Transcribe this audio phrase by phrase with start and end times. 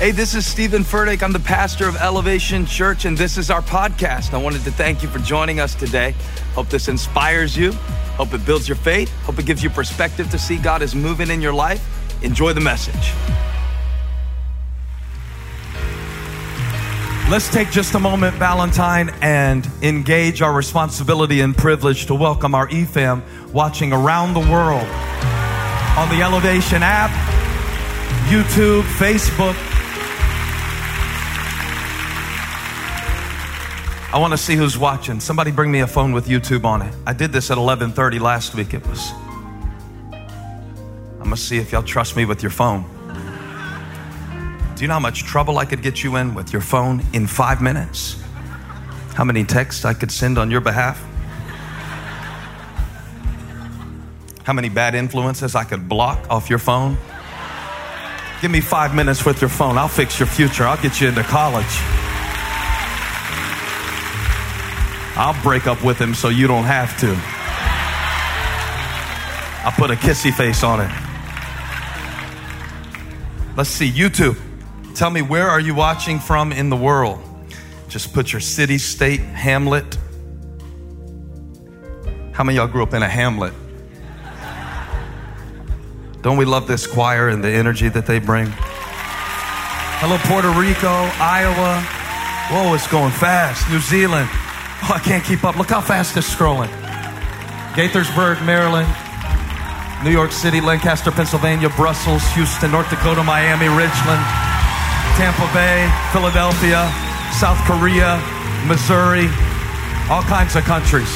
[0.00, 1.22] Hey, this is Stephen Furtick.
[1.22, 4.32] I'm the pastor of Elevation Church, and this is our podcast.
[4.32, 6.14] I wanted to thank you for joining us today.
[6.54, 7.72] Hope this inspires you.
[8.16, 9.14] Hope it builds your faith.
[9.24, 11.86] Hope it gives you perspective to see God is moving in your life.
[12.24, 13.12] Enjoy the message.
[17.30, 22.68] Let's take just a moment, Ballantyne, and engage our responsibility and privilege to welcome our
[22.68, 23.22] EFAM
[23.52, 24.88] watching around the world
[25.98, 27.10] on the Elevation app,
[28.30, 29.69] YouTube, Facebook,
[34.12, 35.20] I want to see who's watching.
[35.20, 36.92] Somebody bring me a phone with YouTube on it.
[37.06, 38.74] I did this at 11:30 last week.
[38.74, 39.12] It was
[41.20, 42.84] I'm to see if y'all trust me with your phone.
[44.74, 47.28] Do you know how much trouble I could get you in with your phone in
[47.28, 48.16] 5 minutes?
[49.14, 51.00] How many texts I could send on your behalf?
[54.42, 56.96] How many bad influences I could block off your phone?
[58.42, 59.78] Give me 5 minutes with your phone.
[59.78, 60.66] I'll fix your future.
[60.66, 61.99] I'll get you into college.
[65.20, 67.08] I'll break up with him so you don't have to.
[69.66, 70.90] I'll put a kissy face on it.
[73.54, 74.38] Let's see, YouTube.
[74.94, 77.20] Tell me, where are you watching from in the world?
[77.90, 79.98] Just put your city, state, hamlet.
[82.32, 83.52] How many y'all grew up in a hamlet?
[86.22, 88.46] Don't we love this choir and the energy that they bring?
[90.00, 90.88] Hello, Puerto Rico,
[91.20, 91.82] Iowa.
[92.48, 93.68] Whoa, it's going fast.
[93.68, 94.30] New Zealand.
[94.82, 95.56] Oh, I can't keep up.
[95.56, 96.70] Look how fast it's scrolling.
[97.74, 98.88] Gaithersburg, Maryland,
[100.02, 104.22] New York City, Lancaster, Pennsylvania, Brussels, Houston, North Dakota, Miami, Richland,
[105.16, 106.90] Tampa Bay, Philadelphia,
[107.38, 108.16] South Korea,
[108.66, 109.28] Missouri,
[110.08, 111.10] all kinds of countries.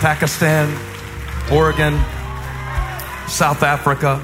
[0.00, 0.68] Pakistan,
[1.52, 1.94] Oregon,
[3.28, 4.20] South Africa,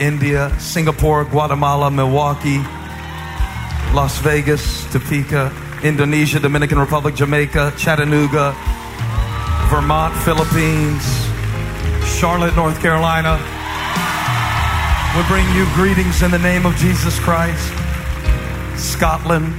[0.00, 2.60] India, Singapore, Guatemala, Milwaukee,
[3.94, 8.54] Las Vegas, Topeka, Indonesia, Dominican Republic, Jamaica, Chattanooga,
[9.68, 11.04] Vermont, Philippines,
[12.06, 13.36] Charlotte, North Carolina.
[15.14, 17.72] We bring you greetings in the name of Jesus Christ.
[18.76, 19.52] Scotland,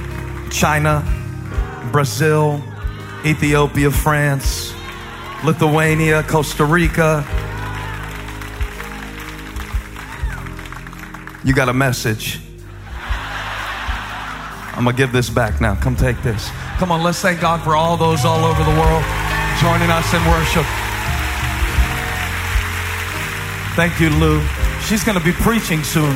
[0.50, 1.04] China,
[1.92, 2.60] Brazil,
[3.24, 4.74] Ethiopia, France,
[5.44, 7.24] Lithuania, Costa Rica.
[11.44, 12.43] You got a message.
[14.76, 15.76] I'm gonna give this back now.
[15.76, 16.50] Come take this.
[16.78, 19.04] Come on, let's thank God for all those all over the world
[19.62, 20.66] joining us in worship.
[23.76, 24.42] Thank you, Lou.
[24.82, 26.14] She's gonna be preaching soon.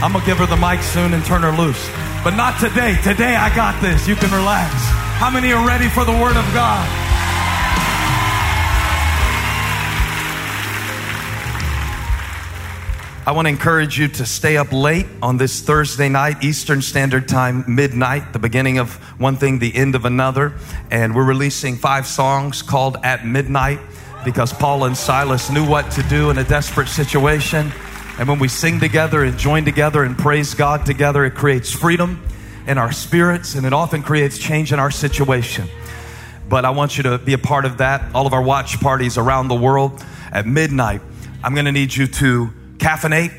[0.00, 1.90] I'm gonna give her the mic soon and turn her loose.
[2.22, 2.96] But not today.
[3.02, 4.06] Today I got this.
[4.06, 4.72] You can relax.
[5.18, 7.01] How many are ready for the Word of God?
[13.24, 17.28] I want to encourage you to stay up late on this Thursday night, Eastern Standard
[17.28, 20.54] Time, midnight, the beginning of one thing, the end of another.
[20.90, 23.78] And we're releasing five songs called At Midnight
[24.24, 27.70] because Paul and Silas knew what to do in a desperate situation.
[28.18, 32.20] And when we sing together and join together and praise God together, it creates freedom
[32.66, 35.68] in our spirits and it often creates change in our situation.
[36.48, 38.16] But I want you to be a part of that.
[38.16, 41.02] All of our watch parties around the world at midnight.
[41.44, 42.52] I'm going to need you to
[42.82, 43.32] caffeinate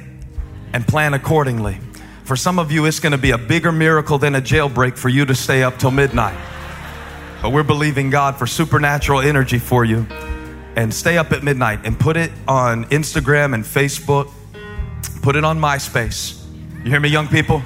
[0.71, 1.77] and plan accordingly.
[2.23, 5.09] For some of you, it's going to be a bigger miracle than a jailbreak for
[5.09, 6.37] you to stay up till midnight.
[7.41, 10.07] But we're believing God for supernatural energy for you.
[10.77, 14.31] And stay up at midnight and put it on Instagram and Facebook.
[15.21, 16.41] Put it on MySpace.
[16.83, 17.61] You hear me, young people?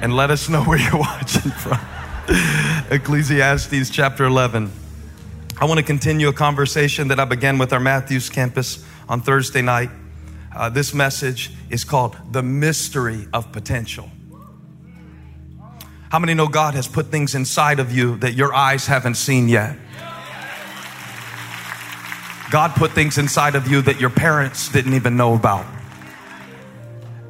[0.00, 1.78] And let us know where you're watching from.
[2.90, 4.70] Ecclesiastes chapter 11.
[5.60, 9.60] I want to continue a conversation that I began with our Matthews campus on Thursday
[9.60, 9.90] night.
[10.56, 14.10] Uh, this message is called The Mystery of Potential.
[16.10, 19.50] How many know God has put things inside of you that your eyes haven't seen
[19.50, 19.76] yet?
[22.50, 25.66] God put things inside of you that your parents didn't even know about.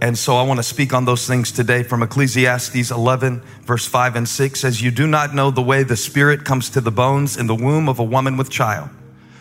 [0.03, 4.17] And so I want to speak on those things today from Ecclesiastes 11, verse 5
[4.17, 7.37] and 6 says, You do not know the way the Spirit comes to the bones
[7.37, 8.89] in the womb of a woman with child.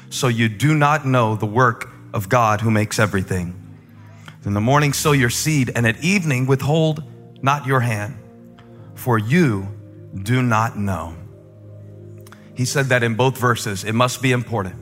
[0.10, 3.56] So you do not know the work of God who makes everything.
[4.44, 7.04] In the morning sow your seed, and at evening withhold
[7.42, 8.18] not your hand,
[8.96, 9.68] for you
[10.24, 11.16] do not know.
[12.54, 13.86] He said that in both verses.
[13.86, 14.76] It must be important.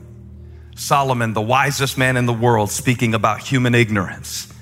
[0.74, 4.52] Solomon, the wisest man in the world, speaking about human ignorance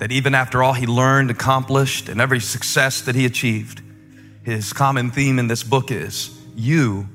[0.00, 3.82] that even after all he learned, accomplished, and every success that he achieved,
[4.42, 7.06] his common theme in this book is you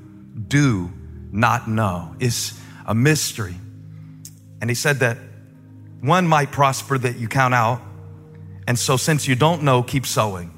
[0.46, 0.92] do
[1.32, 2.14] not know.
[2.20, 3.56] It's a mystery.
[4.60, 5.18] And he said that
[6.00, 7.82] one might prosper that you count out.
[8.68, 10.52] And so, since you don't know, keep sowing.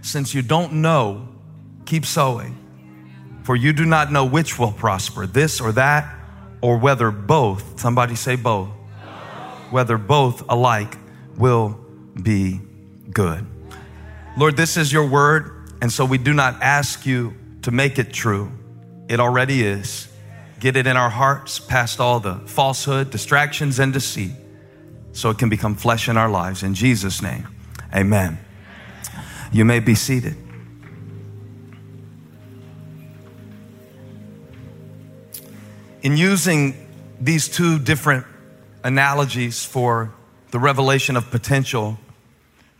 [0.00, 1.28] Since you don't know,
[1.84, 2.56] keep sowing.
[3.42, 6.10] For you do not know which will prosper, this or that,
[6.62, 8.70] or whether both, somebody say both,
[9.70, 10.96] whether both alike
[11.38, 11.78] will
[12.20, 12.60] be
[13.12, 13.46] good.
[14.36, 18.12] Lord, this is your word, and so we do not ask you to make it
[18.12, 18.52] true.
[19.08, 20.08] It already is.
[20.60, 24.32] Get it in our hearts past all the falsehood, distractions, and deceit
[25.12, 26.62] so it can become flesh in our lives.
[26.62, 27.46] In Jesus' name,
[27.94, 28.38] amen.
[29.52, 30.36] You may be seated.
[36.02, 36.86] In using
[37.20, 38.26] these two different
[38.84, 40.12] analogies for
[40.50, 41.98] the revelation of potential,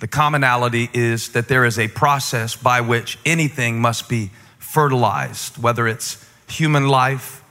[0.01, 5.89] the commonality is that there is a process by which anything must be fertilized, whether
[5.89, 7.43] it's human life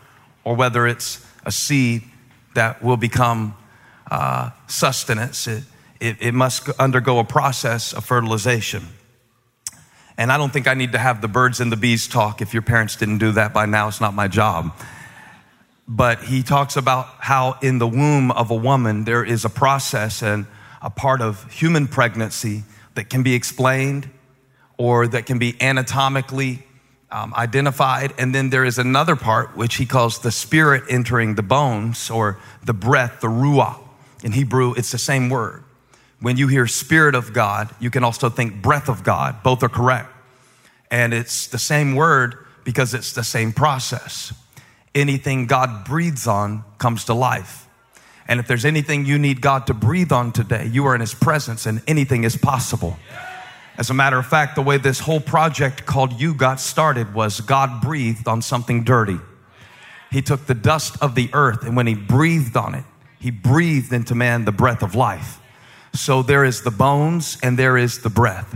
[0.43, 2.03] or whether it's a seed
[2.55, 3.55] that will become
[4.09, 5.47] uh, sustenance.
[5.47, 5.63] It,
[5.99, 8.87] it, it must undergo a process of fertilization.
[10.17, 12.41] And I don't think I need to have the birds and the bees talk.
[12.41, 14.75] If your parents didn't do that by now, it's not my job.
[15.87, 20.21] But he talks about how in the womb of a woman there is a process
[20.21, 20.45] and
[20.81, 22.63] a part of human pregnancy
[22.95, 24.09] that can be explained
[24.77, 26.63] or that can be anatomically
[27.09, 28.13] um, identified.
[28.17, 32.37] And then there is another part which he calls the spirit entering the bones or
[32.63, 33.79] the breath, the ruah.
[34.23, 35.63] In Hebrew, it's the same word.
[36.19, 39.43] When you hear Spirit of God, you can also think breath of God.
[39.43, 40.09] Both are correct.
[40.89, 44.33] And it's the same word because it's the same process.
[44.95, 47.67] Anything God breathes on comes to life.
[48.27, 51.13] And if there's anything you need God to breathe on today, you are in His
[51.13, 52.97] presence and anything is possible.
[53.77, 57.41] As a matter of fact, the way this whole project called You got started was
[57.41, 59.19] God breathed on something dirty.
[60.11, 62.83] He took the dust of the earth and when He breathed on it,
[63.19, 65.39] he breathed into man the breath of life.
[65.93, 68.55] So there is the bones and there is the breath.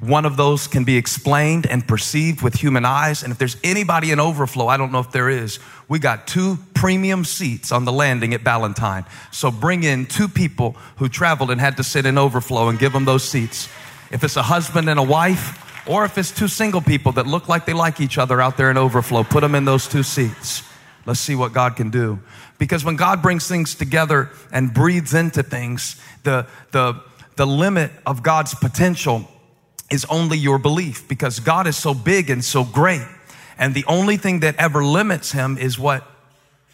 [0.00, 3.22] One of those can be explained and perceived with human eyes.
[3.22, 5.58] And if there's anybody in overflow, I don't know if there is,
[5.88, 9.04] we got two premium seats on the landing at Ballantyne.
[9.30, 12.94] So bring in two people who traveled and had to sit in overflow and give
[12.94, 13.68] them those seats.
[14.10, 17.48] If it's a husband and a wife, or if it's two single people that look
[17.48, 20.62] like they like each other out there in overflow, put them in those two seats.
[21.04, 22.20] Let's see what God can do.
[22.58, 27.02] Because when God brings things together and breathes into things, the, the,
[27.36, 29.28] the limit of God's potential
[29.90, 33.06] is only your belief because God is so big and so great.
[33.58, 36.04] And the only thing that ever limits him is what,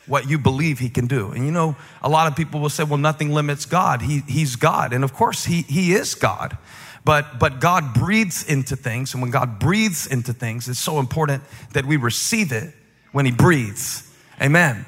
[0.07, 1.33] what you believe he can do.
[1.33, 4.03] And you know, a lot of people will say, well, nothing limits God.
[4.03, 4.93] He, he's God.
[4.93, 6.57] And of course, he, he is God.
[7.05, 9.15] But, but God breathes into things.
[9.15, 11.43] And when God breathes into things, it's so important
[11.73, 12.75] that we receive it
[13.13, 14.13] when he breathes.
[14.43, 14.85] Amen.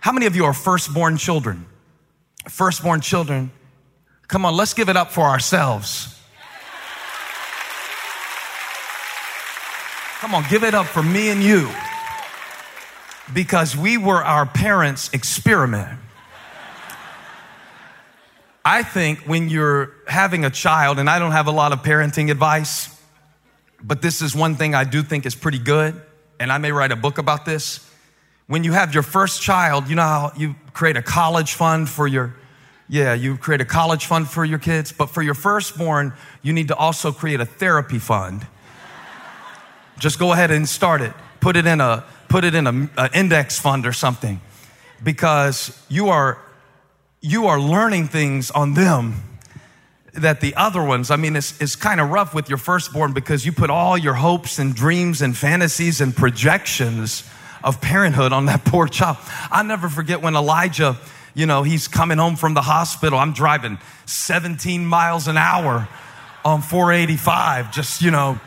[0.00, 1.66] How many of you are firstborn children?
[2.48, 3.50] Firstborn children.
[4.28, 6.18] Come on, let's give it up for ourselves.
[10.24, 11.68] Come on, give it up for me and you.
[13.34, 15.98] Because we were our parents' experiment.
[18.64, 22.30] I think when you're having a child, and I don't have a lot of parenting
[22.30, 22.88] advice,
[23.82, 26.00] but this is one thing I do think is pretty good,
[26.40, 27.86] and I may write a book about this
[28.46, 32.06] when you have your first child, you know how you create a college fund for
[32.06, 32.34] your,
[32.88, 36.68] yeah, you create a college fund for your kids, but for your firstborn, you need
[36.68, 38.46] to also create a therapy fund.
[40.04, 41.14] Just go ahead and start it.
[41.40, 44.38] Put it in a, put it in a, a index fund or something
[45.02, 46.36] because you are,
[47.22, 49.38] you are learning things on them
[50.12, 53.46] that the other ones, I mean, it's, it's kind of rough with your firstborn because
[53.46, 57.26] you put all your hopes and dreams and fantasies and projections
[57.62, 59.16] of parenthood on that poor child.
[59.50, 60.98] I never forget when Elijah,
[61.32, 63.18] you know, he's coming home from the hospital.
[63.18, 65.88] I'm driving 17 miles an hour
[66.44, 68.38] on 485, just, you know,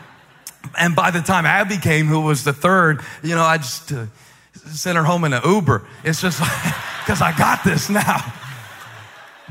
[0.77, 4.05] and by the time Abby came, who was the third, you know, I just uh,
[4.53, 5.85] sent her home in an Uber.
[6.03, 8.33] It's just because I got this now.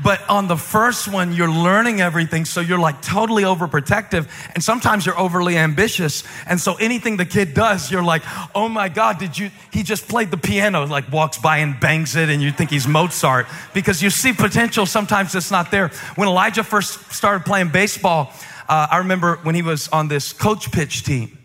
[0.03, 2.45] But on the first one, you're learning everything.
[2.45, 4.29] So you're like totally overprotective.
[4.53, 6.23] And sometimes you're overly ambitious.
[6.45, 8.21] And so anything the kid does, you're like,
[8.53, 12.15] oh my God, did you, he just played the piano, like walks by and bangs
[12.15, 12.29] it.
[12.29, 14.85] And you think he's Mozart because you see potential.
[14.85, 15.89] Sometimes it's not there.
[16.15, 18.31] When Elijah first started playing baseball,
[18.69, 21.37] uh, I remember when he was on this coach pitch team.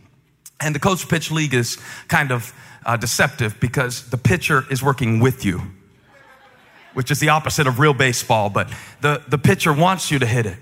[0.61, 1.77] And the coach pitch league is
[2.07, 2.53] kind of
[2.87, 5.61] uh, deceptive because the pitcher is working with you
[6.95, 10.47] which is the opposite of real baseball, but the, the pitcher wants you to hit
[10.47, 10.59] it.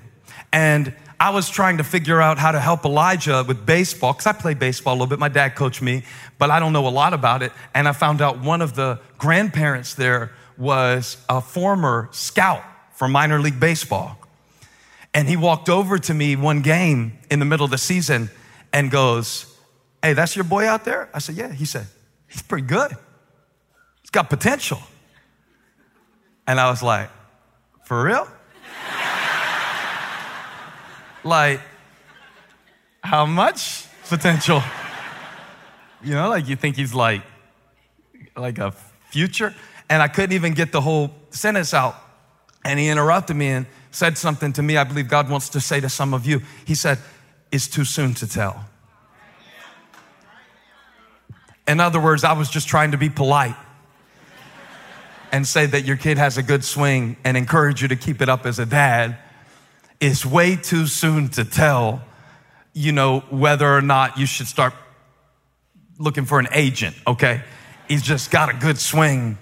[0.52, 4.32] And I was trying to figure out how to help Elijah with baseball because I
[4.32, 5.18] play baseball a little bit.
[5.18, 6.04] My dad coached me,
[6.38, 7.52] but I don't know a lot about it.
[7.74, 12.62] And I found out one of the grandparents there was a former scout
[12.92, 14.16] for minor league baseball.
[15.12, 18.30] And he walked over to me one game in the middle of the season
[18.72, 19.46] and goes,
[20.02, 21.08] Hey, that's your boy out there?
[21.12, 21.52] I said, Yeah.
[21.52, 21.86] He said,
[22.28, 22.92] He's pretty good.
[24.02, 24.80] He's got potential.
[26.46, 27.10] And I was like,
[27.84, 28.26] For real?
[31.24, 31.60] like,
[33.02, 34.62] how much potential?
[36.02, 37.22] You know, like you think he's like,
[38.36, 38.72] like a
[39.10, 39.54] future?
[39.88, 41.96] And I couldn't even get the whole sentence out.
[42.64, 45.80] And he interrupted me and said something to me I believe God wants to say
[45.80, 46.42] to some of you.
[46.64, 46.98] He said,
[47.50, 48.64] It's too soon to tell.
[51.66, 53.54] In other words, I was just trying to be polite
[55.32, 58.28] and say that your kid has a good swing and encourage you to keep it
[58.28, 59.16] up as a dad.
[60.00, 62.02] It's way too soon to tell,
[62.72, 64.74] you know, whether or not you should start
[65.98, 67.42] looking for an agent, okay?
[67.86, 69.38] He's just got a good swing.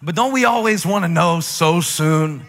[0.00, 2.44] But don't we always want to know so soon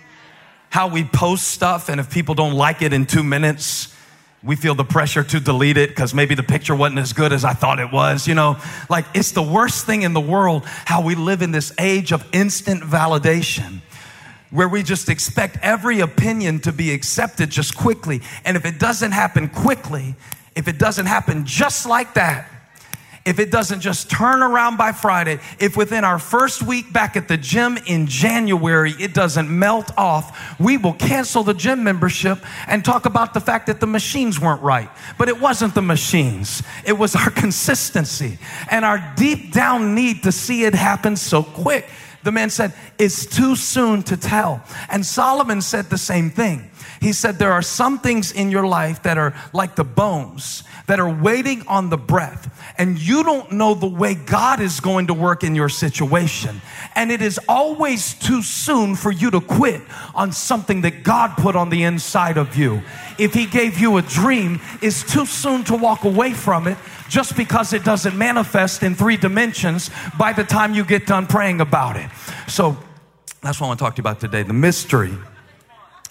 [0.70, 3.96] how we post stuff and if people don't like it in two minutes,
[4.44, 7.44] we feel the pressure to delete it because maybe the picture wasn't as good as
[7.44, 8.28] I thought it was.
[8.28, 8.58] You know,
[8.90, 12.26] like it's the worst thing in the world how we live in this age of
[12.32, 13.82] instant validation
[14.52, 18.22] where we just expect every opinion to be accepted just quickly.
[18.46, 20.16] And if it doesn't happen quickly,
[20.56, 22.50] if it doesn't happen just like that,
[23.30, 27.28] if it doesn't just turn around by Friday, if within our first week back at
[27.28, 32.84] the gym in January it doesn't melt off, we will cancel the gym membership and
[32.84, 34.90] talk about the fact that the machines weren't right.
[35.20, 38.40] But it wasn't the machines, it was our consistency
[38.72, 41.88] and our deep down need to see it happen so quick.
[42.24, 44.64] The man said, It's too soon to tell.
[44.90, 46.72] And Solomon said the same thing.
[47.00, 51.00] He said, There are some things in your life that are like the bones that
[51.00, 55.14] are waiting on the breath, and you don't know the way God is going to
[55.14, 56.62] work in your situation.
[56.96, 59.82] And it is always too soon for you to quit
[60.16, 62.82] on something that God put on the inside of you.
[63.20, 66.78] If He gave you a dream, it's too soon to walk away from it
[67.08, 71.62] just because it doesn't manifest in three dimensions by the time you get done praying
[71.62, 72.10] about it.
[72.48, 72.76] So
[73.44, 75.14] that's what I want to talk to you about today the mystery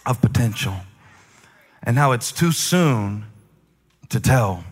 [0.07, 0.77] of potential
[1.83, 3.28] and how it's too soon
[4.11, 4.65] to tell,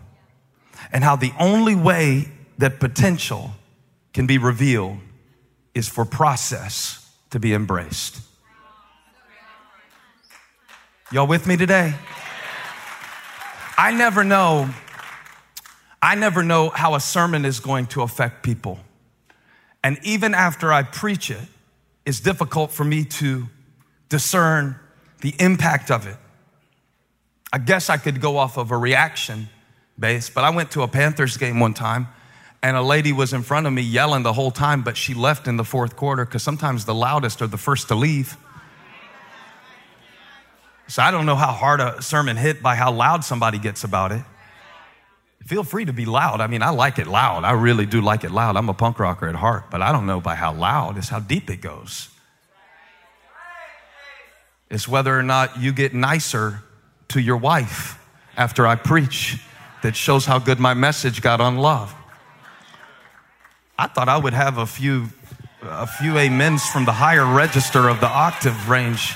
[0.92, 2.28] and how the only way
[2.58, 3.52] that potential
[4.12, 4.98] can be revealed
[5.74, 8.20] is for process to be embraced.
[11.12, 11.94] Y'all with me today?
[13.78, 14.70] I never know.
[16.00, 18.80] I never know how a sermon is going to affect people.
[19.84, 21.48] And even after I preach it,
[22.04, 23.48] it's difficult for me to
[24.08, 24.76] discern
[25.20, 26.16] the impact of it.
[27.56, 29.48] I guess I could go off of a reaction
[29.98, 32.06] base, but I went to a Panthers game one time
[32.62, 35.48] and a lady was in front of me yelling the whole time, but she left
[35.48, 38.36] in the fourth quarter because sometimes the loudest are the first to leave.
[40.88, 44.12] So I don't know how hard a sermon hit by how loud somebody gets about
[44.12, 44.22] it.
[45.46, 46.42] Feel free to be loud.
[46.42, 47.44] I mean, I like it loud.
[47.44, 48.58] I really do like it loud.
[48.58, 51.20] I'm a punk rocker at heart, but I don't know by how loud, it's how
[51.20, 52.10] deep it goes.
[54.68, 56.62] It's whether or not you get nicer
[57.08, 57.98] to your wife
[58.36, 59.40] after I preach
[59.82, 61.94] that shows how good my message got on love.
[63.78, 65.08] I thought I would have a few
[65.62, 69.14] a few amens from the higher register of the octave range.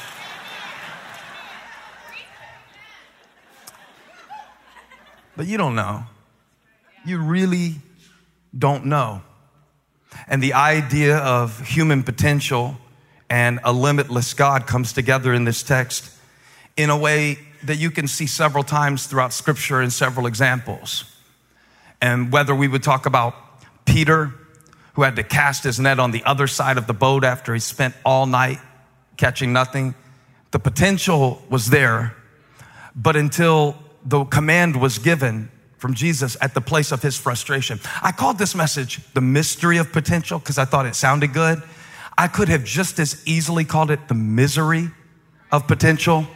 [5.36, 6.04] But you don't know.
[7.04, 7.76] You really
[8.56, 9.22] don't know.
[10.26, 12.76] And the idea of human potential
[13.28, 16.10] and a limitless God comes together in this text
[16.76, 21.04] in a way that you can see several times throughout scripture in several examples.
[22.00, 23.34] And whether we would talk about
[23.84, 24.32] Peter,
[24.94, 27.60] who had to cast his net on the other side of the boat after he
[27.60, 28.58] spent all night
[29.16, 29.94] catching nothing,
[30.50, 32.16] the potential was there,
[32.96, 37.80] but until the command was given from Jesus at the place of his frustration.
[38.02, 41.62] I called this message the mystery of potential because I thought it sounded good.
[42.18, 44.90] I could have just as easily called it the misery
[45.50, 46.26] of potential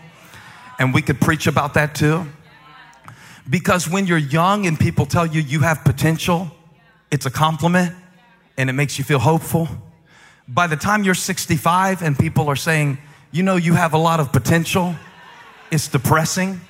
[0.79, 2.27] and we could preach about that too.
[3.49, 6.51] Because when you're young and people tell you you have potential,
[7.11, 7.95] it's a compliment
[8.57, 9.69] and it makes you feel hopeful.
[10.49, 12.99] By the time you're 65 and people are saying,
[13.33, 14.95] you know, you have a lot of potential,
[15.71, 16.61] it's depressing.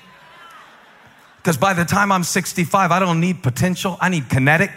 [1.37, 4.71] Because by the time I'm 65, I don't need potential, I need kinetic.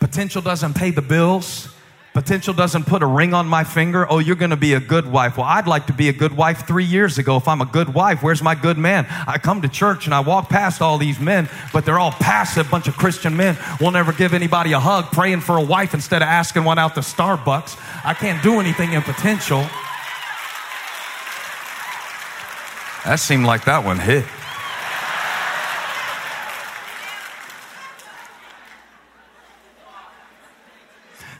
[0.00, 1.68] Potential doesn't pay the bills.
[2.12, 5.06] Potential doesn't put a ring on my finger, oh, you're going to be a good
[5.06, 5.36] wife.
[5.36, 7.36] Well, I'd like to be a good wife three years ago.
[7.36, 9.06] If I'm a good wife, where's my good man?
[9.26, 12.70] I come to church and I walk past all these men, but they're all passive,
[12.70, 13.56] bunch of Christian men.
[13.80, 16.94] We'll never give anybody a hug, praying for a wife instead of asking one out
[16.96, 17.78] to Starbucks.
[18.04, 19.60] I can't do anything in potential.
[23.04, 24.24] That seemed like that one hit.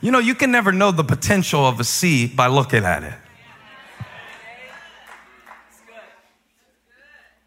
[0.01, 3.13] You know, you can never know the potential of a seed by looking at it.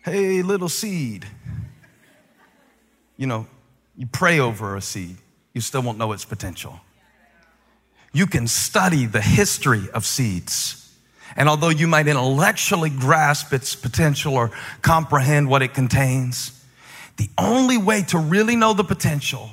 [0.04, 1.26] Hey, little seed.
[3.16, 3.46] You know,
[3.96, 5.16] you pray over a seed,
[5.52, 6.78] you still won't know its potential.
[8.12, 10.80] You can study the history of seeds.
[11.37, 16.64] And although you might intellectually grasp its potential or comprehend what it contains,
[17.16, 19.50] the only way to really know the potential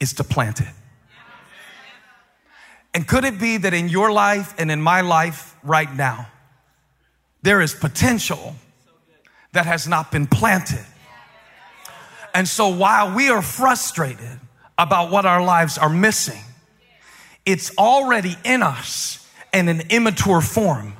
[0.00, 0.68] is to plant it.
[2.94, 6.28] And could it be that in your life and in my life right now,
[7.42, 8.56] there is potential
[9.52, 10.84] that has not been planted?
[12.34, 14.40] And so while we are frustrated
[14.76, 16.42] about what our lives are missing,
[17.44, 20.94] it's already in us in an immature form.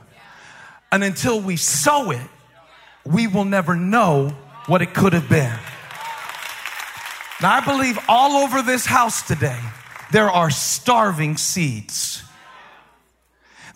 [0.90, 2.26] And until we sow it,
[3.04, 4.30] we will never know
[4.66, 5.58] what it could have been.
[7.40, 9.60] Now, I believe all over this house today,
[10.12, 12.22] there are starving seeds.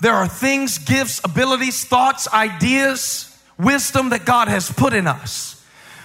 [0.00, 5.64] There are things, gifts, abilities, thoughts, ideas, wisdom that God has put in us,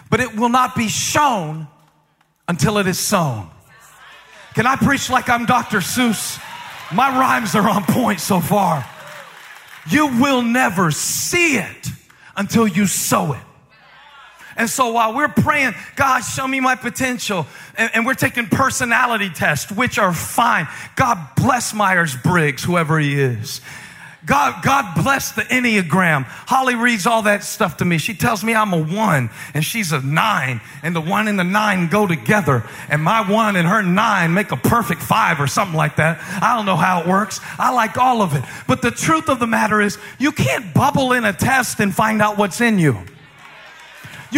[0.10, 1.68] but it will not be shown
[2.48, 3.50] until it is sown.
[4.54, 5.80] Can I preach like I'm Dr.
[5.80, 6.42] Seuss?
[6.92, 8.86] My rhymes are on point so far.
[9.90, 11.88] You will never see it
[12.36, 13.47] until you sow it.
[14.58, 17.46] And so while we're praying, God, show me my potential,
[17.78, 20.68] and, and we're taking personality tests, which are fine.
[20.96, 23.62] God bless Myers Briggs, whoever he is.
[24.26, 26.26] God, God bless the Enneagram.
[26.26, 27.98] Holly reads all that stuff to me.
[27.98, 31.46] She tells me I'm a one and she's a nine, and the one and the
[31.46, 35.78] nine go together, and my one and her nine make a perfect five or something
[35.78, 36.20] like that.
[36.44, 37.40] I don't know how it works.
[37.58, 38.44] I like all of it.
[38.68, 42.22] But the truth of the matter is, you can't bubble in a test and find
[42.22, 42.98] out what's in you.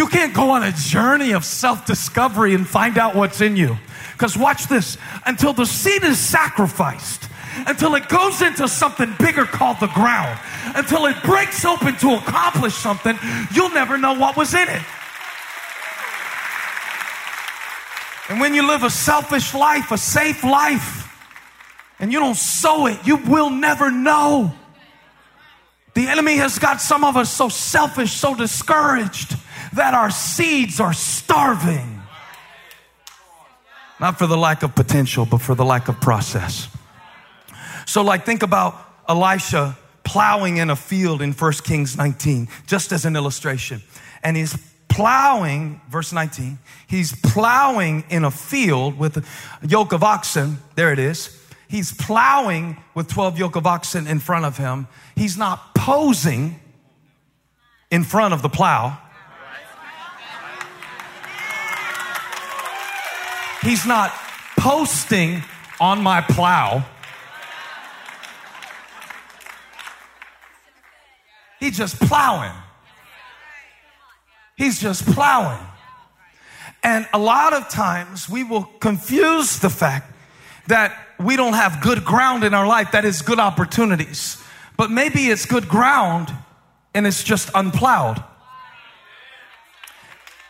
[0.00, 3.76] You can't go on a journey of self discovery and find out what's in you.
[4.12, 7.28] Because watch this until the seed is sacrificed,
[7.66, 10.40] until it goes into something bigger called the ground,
[10.74, 13.18] until it breaks open to accomplish something,
[13.52, 14.82] you'll never know what was in it.
[18.30, 21.14] And when you live a selfish life, a safe life,
[21.98, 24.54] and you don't sow it, you will never know.
[25.92, 29.36] The enemy has got some of us so selfish, so discouraged
[29.72, 32.02] that our seeds are starving.
[34.00, 36.68] Not for the lack of potential, but for the lack of process.
[37.86, 38.76] So, like, think about
[39.08, 43.82] Elisha plowing in a field in 1 Kings 19, just as an illustration.
[44.22, 44.56] And he's
[44.88, 49.24] plowing, verse 19, he's plowing in a field with a
[49.66, 50.58] yoke of oxen.
[50.74, 51.36] There it is.
[51.68, 54.88] He's plowing with 12 yoke of oxen in front of him.
[55.14, 56.58] He's not posing
[57.90, 58.98] in front of the plow.
[63.62, 64.12] He's not
[64.58, 65.42] posting
[65.80, 66.84] on my plow.
[71.58, 72.52] He's just plowing.
[74.56, 75.58] He's just plowing.
[76.82, 80.10] And a lot of times we will confuse the fact
[80.68, 84.42] that we don't have good ground in our life, that is good opportunities.
[84.76, 86.32] But maybe it's good ground
[86.94, 88.22] and it's just unplowed.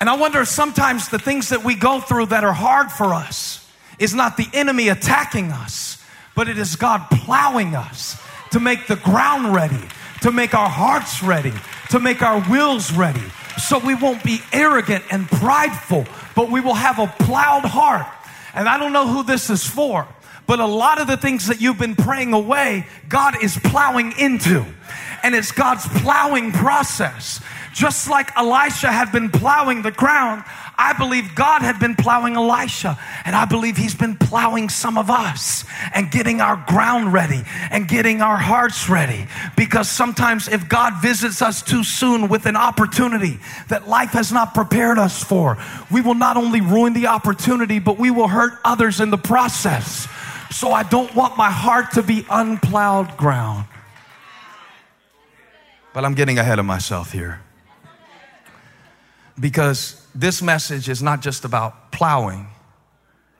[0.00, 3.70] And I wonder sometimes the things that we go through that are hard for us
[3.98, 6.02] is not the enemy attacking us,
[6.34, 8.18] but it is God plowing us
[8.52, 9.82] to make the ground ready,
[10.22, 11.52] to make our hearts ready,
[11.90, 13.22] to make our wills ready.
[13.58, 18.06] So we won't be arrogant and prideful, but we will have a plowed heart.
[18.54, 20.08] And I don't know who this is for,
[20.46, 24.64] but a lot of the things that you've been praying away, God is plowing into.
[25.22, 27.40] And it's God's plowing process.
[27.72, 30.42] Just like Elisha had been plowing the ground,
[30.76, 32.98] I believe God had been plowing Elisha.
[33.24, 37.86] And I believe He's been plowing some of us and getting our ground ready and
[37.86, 39.26] getting our hearts ready.
[39.56, 44.54] Because sometimes if God visits us too soon with an opportunity that life has not
[44.54, 45.58] prepared us for,
[45.92, 50.08] we will not only ruin the opportunity, but we will hurt others in the process.
[50.50, 53.66] So I don't want my heart to be unplowed ground.
[55.92, 57.40] But I'm getting ahead of myself here
[59.40, 62.48] because this message is not just about plowing,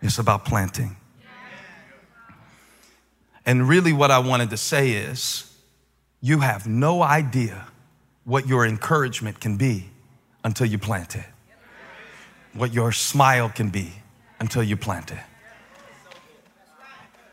[0.01, 0.97] it's about planting.
[3.45, 5.53] And really, what I wanted to say is
[6.21, 7.67] you have no idea
[8.25, 9.89] what your encouragement can be
[10.45, 11.25] until you plant it,
[12.55, 13.93] what your smile can be
[14.39, 15.19] until you plant it.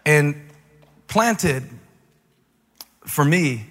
[0.06, 0.50] And
[1.08, 1.64] planted,
[3.06, 3.68] for me,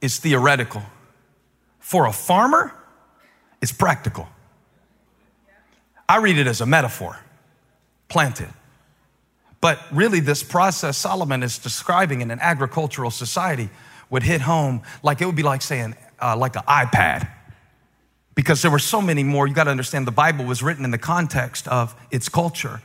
[0.00, 0.82] is theoretical.
[1.80, 2.72] For a farmer,
[3.60, 4.28] it's practical.
[6.08, 7.18] I read it as a metaphor
[8.08, 8.48] planted.
[9.60, 13.68] But really, this process Solomon is describing in an agricultural society
[14.08, 17.28] would hit home like it would be like saying, uh, like an iPad.
[18.34, 20.92] Because there were so many more, you got to understand the Bible was written in
[20.92, 22.80] the context of its culture.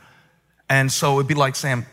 [0.68, 1.86] And so it'd be like saying,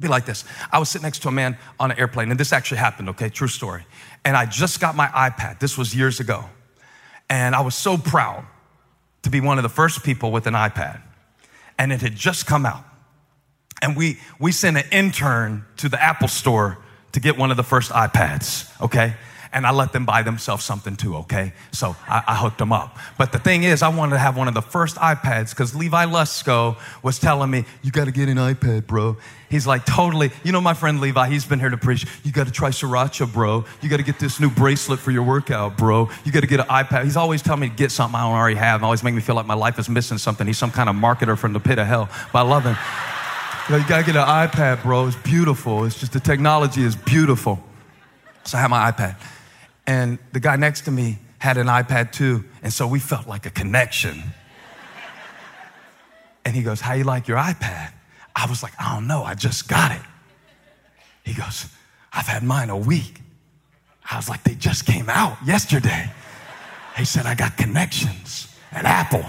[0.00, 0.44] be like this.
[0.72, 3.28] I was sitting next to a man on an airplane, and this actually happened, okay?
[3.28, 3.84] True story.
[4.24, 5.58] And I just got my iPad.
[5.58, 6.44] This was years ago.
[7.30, 8.44] And I was so proud
[9.22, 11.00] to be one of the first people with an iPad.
[11.78, 12.84] And it had just come out.
[13.80, 16.78] And we, we sent an intern to the Apple store
[17.12, 19.14] to get one of the first iPads, okay?
[19.52, 21.52] And I let them buy themselves something too, okay?
[21.72, 22.96] So I, I hooked them up.
[23.18, 26.06] But the thing is, I wanted to have one of the first iPads because Levi
[26.06, 29.16] Lusko was telling me, you gotta get an iPad, bro.
[29.50, 30.30] He's like, totally.
[30.44, 32.06] You know, my friend Levi, he's been here to preach.
[32.22, 33.64] You gotta try Sriracha, bro.
[33.82, 36.08] You gotta get this new bracelet for your workout, bro.
[36.24, 37.02] You gotta get an iPad.
[37.02, 38.76] He's always telling me to get something I don't already have.
[38.76, 40.46] and always make me feel like my life is missing something.
[40.46, 42.08] He's some kind of marketer from the pit of hell.
[42.32, 42.76] But I love him.
[43.68, 45.08] You, know, you gotta get an iPad, bro.
[45.08, 45.84] It's beautiful.
[45.84, 47.58] It's just the technology is beautiful.
[48.44, 49.16] So I have my iPad.
[49.86, 52.44] And the guy next to me had an iPad too.
[52.62, 54.22] And so we felt like a connection.
[56.44, 57.92] And he goes, How you like your iPad?
[58.34, 59.22] I was like, I don't know.
[59.22, 60.02] I just got it.
[61.24, 61.66] He goes,
[62.12, 63.20] I've had mine a week.
[64.10, 66.10] I was like, They just came out yesterday.
[66.96, 69.24] He said, I got connections at Apple.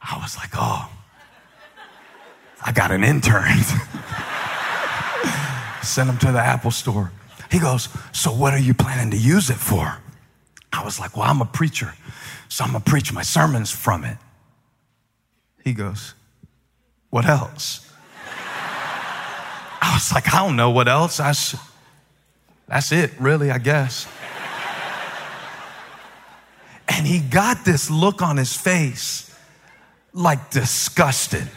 [0.00, 0.90] I was like, Oh,
[2.64, 3.58] I got an intern.
[5.82, 7.12] Send him to the Apple store.
[7.50, 9.98] He goes, So what are you planning to use it for?
[10.72, 11.94] I was like, Well, I'm a preacher,
[12.48, 14.16] so I'm gonna preach my sermons from it.
[15.64, 16.14] He goes,
[17.10, 17.84] What else?
[19.80, 21.18] I was like, I don't know what else.
[21.18, 21.56] That's,
[22.66, 24.06] that's it, really, I guess.
[26.88, 29.34] And he got this look on his face
[30.12, 31.48] like disgusted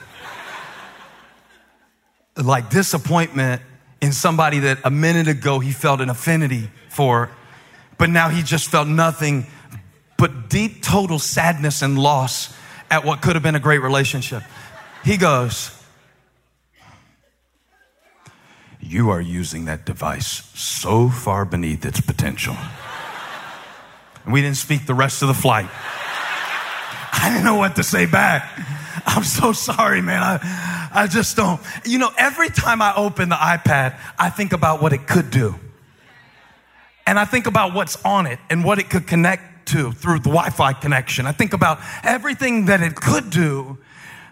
[2.37, 3.61] like disappointment
[4.01, 7.29] in somebody that a minute ago he felt an affinity for,
[7.97, 9.45] but now he just felt nothing
[10.17, 12.53] but deep, total sadness and loss
[12.89, 14.43] at what could have been a great relationship.
[15.03, 15.77] He goes,
[18.79, 22.55] You are using that device so far beneath its potential.
[24.25, 25.69] And we didn't speak the rest of the flight.
[27.13, 28.49] I didn't know what to say back.
[29.05, 30.21] I'm so sorry, man.
[30.21, 31.61] I, I just don't.
[31.85, 35.55] You know, every time I open the iPad, I think about what it could do.
[37.07, 40.29] And I think about what's on it and what it could connect to through the
[40.29, 41.25] Wi Fi connection.
[41.25, 43.77] I think about everything that it could do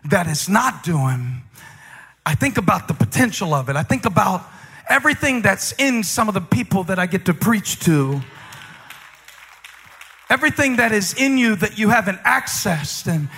[0.05, 1.41] that it's not doing.
[2.25, 3.75] I think about the potential of it.
[3.75, 4.43] I think about
[4.87, 8.21] everything that's in some of the people that I get to preach to.
[10.29, 13.29] Everything that is in you that you haven't accessed and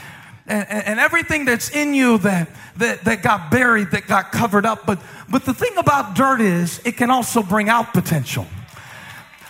[0.52, 4.86] and, and, everything that's in you that, that, that got buried, that got covered up.
[4.86, 8.46] But, but the thing about dirt is it can also bring out potential.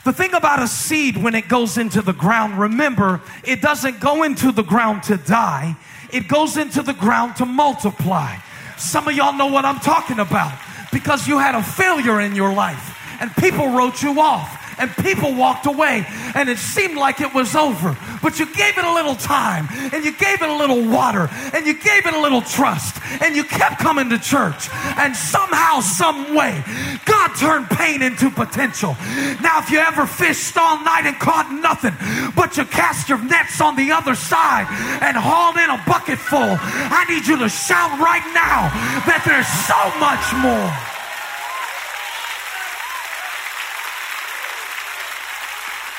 [0.05, 4.23] The thing about a seed when it goes into the ground, remember, it doesn't go
[4.23, 5.75] into the ground to die,
[6.13, 8.37] it goes into the ground to multiply.
[8.77, 10.53] Some of y'all know what I'm talking about
[10.91, 15.33] because you had a failure in your life and people wrote you off and people
[15.35, 17.95] walked away and it seemed like it was over.
[18.21, 21.65] But you gave it a little time and you gave it a little water and
[21.67, 26.35] you gave it a little trust and you kept coming to church and somehow, some
[26.35, 26.63] way,
[27.05, 28.97] God turned pain into potential.
[29.41, 31.93] Now, if you ever fished all night and caught nothing,
[32.35, 34.65] but you cast your nets on the other side
[35.01, 38.73] and hauled in a bucket full, I need you to shout right now
[39.05, 41.00] that there's so much more.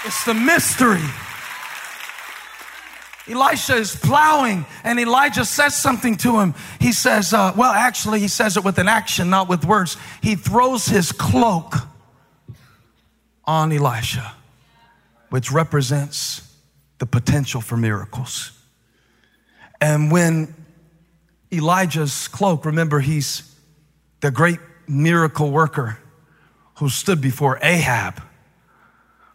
[0.05, 1.03] It's the mystery.
[3.29, 6.55] Elisha is plowing, and Elijah says something to him.
[6.81, 9.97] He says, uh, well, actually, he says it with an action, not with words.
[10.21, 11.75] He throws his cloak
[13.45, 14.35] on Elisha,
[15.31, 16.53] which represents
[16.99, 18.51] the potential for miracles.
[19.81, 20.55] And when
[21.53, 23.55] Elijah's cloak, remember, he's
[24.21, 25.99] the great miracle worker
[26.79, 28.21] who stood before Ahab,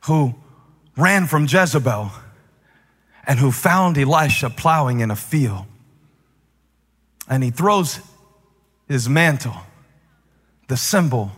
[0.05, 0.35] who
[0.97, 2.11] ran from Jezebel
[3.25, 5.65] and who found Elisha plowing in a field.
[7.29, 7.99] And he throws
[8.87, 9.55] his mantle,
[10.67, 11.31] the symbol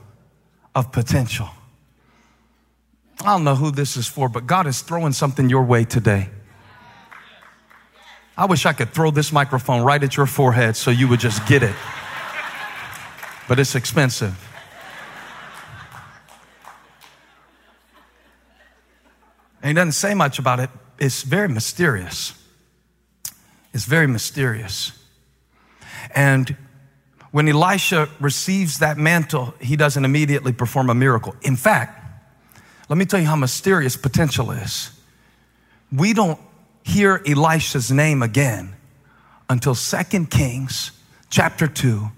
[0.76, 1.50] of potential.
[3.22, 6.30] I don't know who this is for, but God is throwing something your way today.
[8.38, 11.45] I wish I could throw this microphone right at your forehead so you would just
[11.45, 11.76] get it.
[13.50, 14.48] But it's expensive.
[19.62, 20.69] And he doesn't say much about it.
[20.98, 22.34] It's very mysterious.
[23.74, 24.91] It's very mysterious.
[26.15, 26.56] And
[27.32, 31.36] when Elisha receives that mantle, he doesn't immediately perform a miracle.
[31.41, 31.95] In fact,
[32.89, 34.91] let me tell you how mysterious potential is.
[35.91, 36.39] We don't
[36.84, 38.76] hear Elisha's name again
[39.50, 40.91] until 2 Kings
[41.30, 42.10] chapter 2,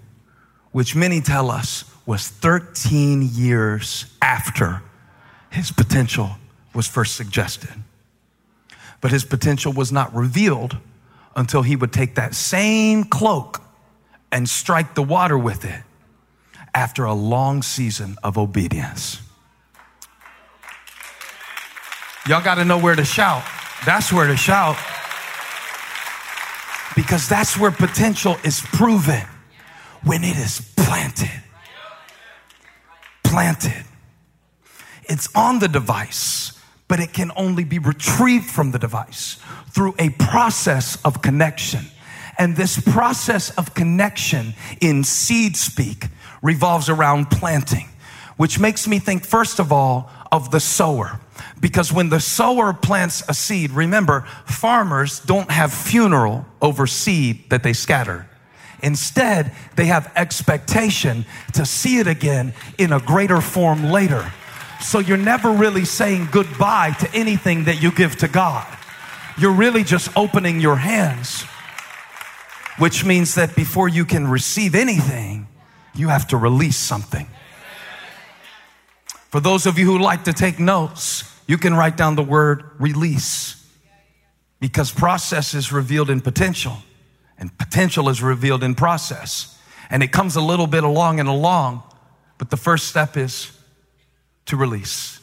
[0.71, 4.81] which many tell us was 13 years after
[5.49, 6.37] his potential
[6.73, 7.73] was first suggested.
[9.01, 10.77] But his potential was not revealed
[11.35, 13.61] until he would take that same cloak
[14.31, 15.81] and strike the water with it
[16.73, 19.21] after a long season of obedience.
[22.27, 23.43] Y'all got to know where to shout.
[23.85, 24.77] That's where to shout.
[26.95, 29.23] Because that's where potential is proven
[30.03, 31.41] when it is planted.
[33.23, 33.85] Planted.
[35.05, 36.53] It's on the device,
[36.91, 39.37] but it can only be retrieved from the device
[39.69, 41.85] through a process of connection.
[42.37, 46.07] And this process of connection in seed speak
[46.41, 47.87] revolves around planting,
[48.35, 51.21] which makes me think, first of all, of the sower.
[51.61, 57.63] Because when the sower plants a seed, remember, farmers don't have funeral over seed that
[57.63, 58.27] they scatter.
[58.83, 61.23] Instead, they have expectation
[61.53, 64.33] to see it again in a greater form later.
[64.81, 68.67] So you're never really saying goodbye to anything that you give to God.
[69.37, 71.43] You're really just opening your hands,
[72.77, 75.47] which means that before you can receive anything,
[75.93, 77.27] you have to release something.
[79.29, 82.63] For those of you who like to take notes, you can write down the word
[82.79, 83.65] release
[84.59, 86.77] because process is revealed in potential
[87.37, 89.57] and potential is revealed in process.
[89.89, 91.83] And it comes a little bit along and along,
[92.37, 93.51] but the first step is
[94.45, 95.19] to release.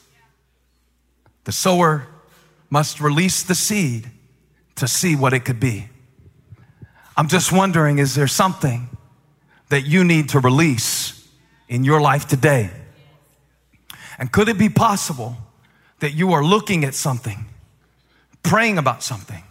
[1.45, 2.07] The sower
[2.71, 4.11] must release the seed
[4.77, 5.89] to see what it could be.
[7.17, 8.89] I'm just wondering is there something
[9.71, 11.29] that you need to release
[11.69, 12.71] in your life today?
[14.19, 15.37] And could it be possible
[16.01, 17.47] that you are looking at something,
[18.43, 19.43] praying about something,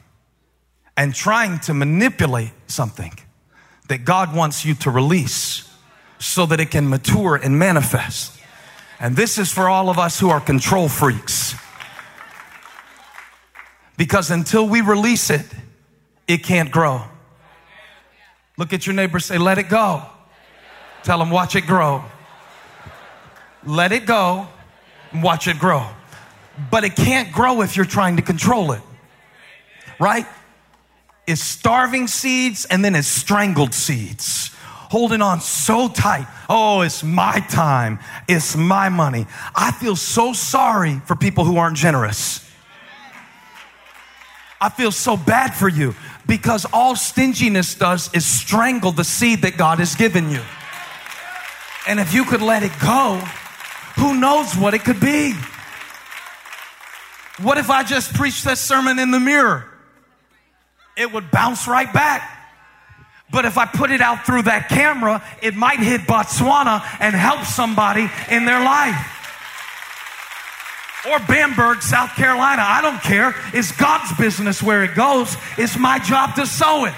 [0.95, 3.13] and trying to manipulate something
[3.87, 5.69] that God wants you to release
[6.19, 8.36] so that it can mature and manifest?
[8.99, 11.55] And this is for all of us who are control freaks.
[13.95, 15.45] Because until we release it,
[16.27, 17.03] it can't grow.
[18.57, 20.03] Look at your neighbor, say, let it go.
[21.03, 22.03] Tell them, watch it grow.
[23.65, 24.47] Let it go
[25.11, 25.85] and watch it grow.
[26.71, 28.81] But it can't grow if you're trying to control it.
[29.99, 30.25] Right?
[31.27, 34.51] It's starving seeds and then it's strangled seeds.
[34.89, 36.27] Holding on so tight.
[36.49, 37.99] Oh, it's my time.
[38.27, 39.27] It's my money.
[39.55, 42.43] I feel so sorry for people who aren't generous.
[44.59, 45.93] I feel so bad for you
[46.25, 50.41] because all stinginess does is strangle the seed that God has given you.
[51.87, 53.21] And if you could let it go,
[53.95, 55.33] who knows what it could be?
[57.41, 59.65] What if I just preached that sermon in the mirror?
[60.97, 62.36] It would bounce right back.
[63.29, 67.43] But if I put it out through that camera, it might hit Botswana and help
[67.43, 68.95] somebody in their life.
[71.09, 72.63] Or Bamberg, South Carolina.
[72.65, 73.35] I don't care.
[73.53, 75.35] It's God's business where it goes.
[75.57, 76.93] It's my job to sow it.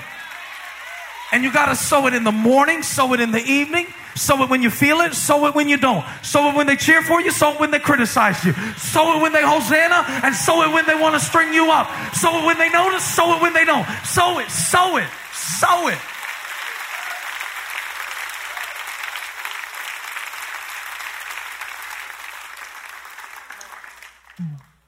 [1.31, 4.41] And you got to sow it in the morning, sow it in the evening, sow
[4.43, 6.03] it when you feel it, sow it when you don't.
[6.23, 8.53] Sow it when they cheer for you, sow it when they criticize you.
[8.77, 11.87] Sow it when they Hosanna, and sow it when they want to string you up.
[12.15, 13.87] Sow it when they notice, sow it when they don't.
[14.05, 15.97] Sow it, sow it, sow it.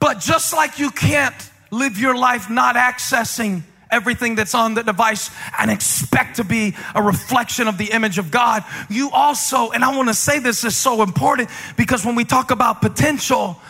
[0.02, 1.32] But just like you can't
[1.70, 7.00] live your life not accessing everything that's on the device and expect to be a
[7.00, 8.64] reflection of the image of God.
[8.90, 12.50] You also, and I want to say this is so important because when we talk
[12.50, 13.60] about potential,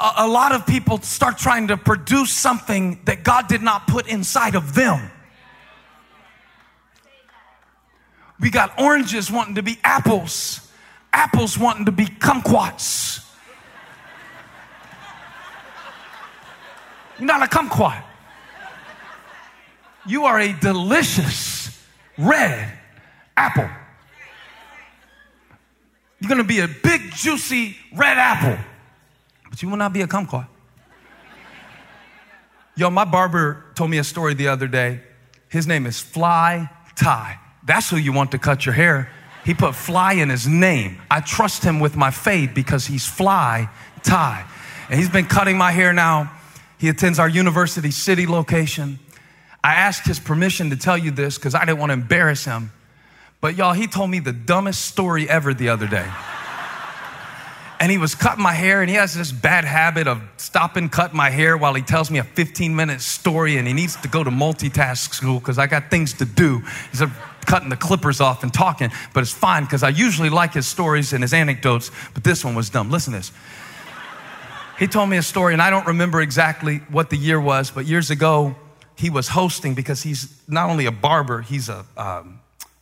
[0.00, 4.08] a, a lot of people start trying to produce something that God did not put
[4.08, 5.12] inside of them.
[8.40, 10.68] We got oranges wanting to be apples,
[11.12, 13.27] apples wanting to be kumquats.
[17.18, 18.02] You're not a kumquat.
[20.06, 21.78] You are a delicious
[22.16, 22.72] red
[23.36, 23.68] apple.
[26.20, 28.58] You're gonna be a big, juicy red apple,
[29.48, 30.48] but you will not be a kumquat.
[32.76, 35.00] Yo, my barber told me a story the other day.
[35.48, 37.38] His name is Fly Ty.
[37.64, 39.10] That's who you want to cut your hair.
[39.44, 41.00] He put fly in his name.
[41.10, 43.68] I trust him with my fade because he's Fly
[44.02, 44.44] Ty.
[44.90, 46.30] And he's been cutting my hair now.
[46.78, 48.98] He attends our University City location.
[49.62, 52.70] I asked his permission to tell you this because I didn't want to embarrass him.
[53.40, 56.06] But y'all, he told me the dumbest story ever the other day.
[57.80, 61.16] and he was cutting my hair, and he has this bad habit of stopping, cutting
[61.16, 64.24] my hair while he tells me a 15 minute story, and he needs to go
[64.24, 66.62] to multitask school because I got things to do.
[66.90, 67.02] He's
[67.46, 71.12] cutting the clippers off and talking, but it's fine because I usually like his stories
[71.12, 72.90] and his anecdotes, but this one was dumb.
[72.90, 73.32] Listen to this.
[74.78, 77.84] He told me a story, and I don't remember exactly what the year was, but
[77.84, 78.54] years ago,
[78.94, 82.38] he was hosting because he's not only a barber, he's a, um,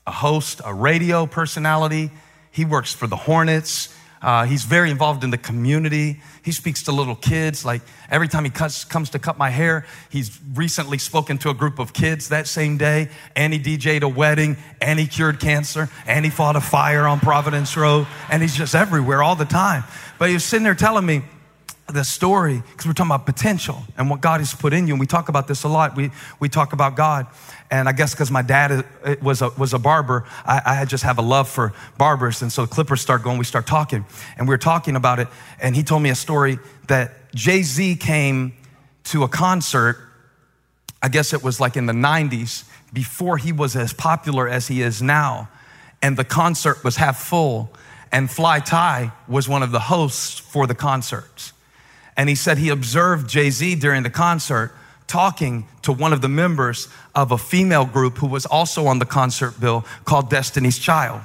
[0.07, 2.11] a host, a radio personality.
[2.51, 3.95] He works for the Hornets.
[4.21, 6.21] Uh, he's very involved in the community.
[6.43, 7.65] He speaks to little kids.
[7.65, 7.81] Like
[8.11, 11.79] every time he cuts, comes to cut my hair, he's recently spoken to a group
[11.79, 13.09] of kids that same day.
[13.35, 17.21] And he DJ'd a wedding, and he cured cancer, and he fought a fire on
[17.21, 19.85] Providence Road, and he's just everywhere all the time.
[20.19, 21.23] But he was sitting there telling me,
[21.89, 24.95] the story because we're talking about potential and what God has put in you.
[24.95, 25.95] And we talk about this a lot.
[25.95, 27.27] We, we talk about God.
[27.71, 28.85] And I guess because my dad
[29.23, 32.43] was a, was a barber, I, I just have a love for barbers.
[32.43, 34.05] And so clippers start going, we start talking.
[34.37, 35.29] And we were talking about it.
[35.61, 38.55] And he told me a story that Jay Z came
[39.05, 39.99] to a concert,
[41.03, 44.83] I guess it was like in the 90s, before he was as popular as he
[44.83, 45.49] is now.
[46.03, 47.71] And the concert was half full.
[48.11, 51.53] And Fly Ty was one of the hosts for the concerts.
[52.17, 54.73] And he said he observed Jay Z during the concert
[55.07, 59.07] talking to one of the members of a female group who was also on the
[59.07, 61.21] concert bill called Destiny's Child.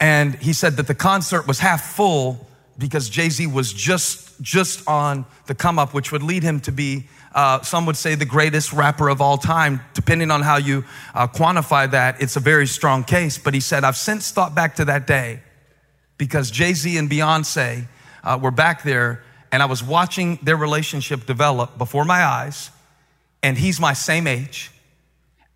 [0.00, 2.46] And he said that the concert was half full
[2.78, 6.72] because Jay Z was just, just on the come up, which would lead him to
[6.72, 9.80] be, uh, some would say, the greatest rapper of all time.
[9.94, 13.38] Depending on how you uh, quantify that, it's a very strong case.
[13.38, 15.40] But he said, I've since thought back to that day
[16.18, 17.86] because Jay Z and Beyonce
[18.26, 22.70] uh, were back there and I was watching their relationship develop before my eyes,
[23.42, 24.70] and he's my same age.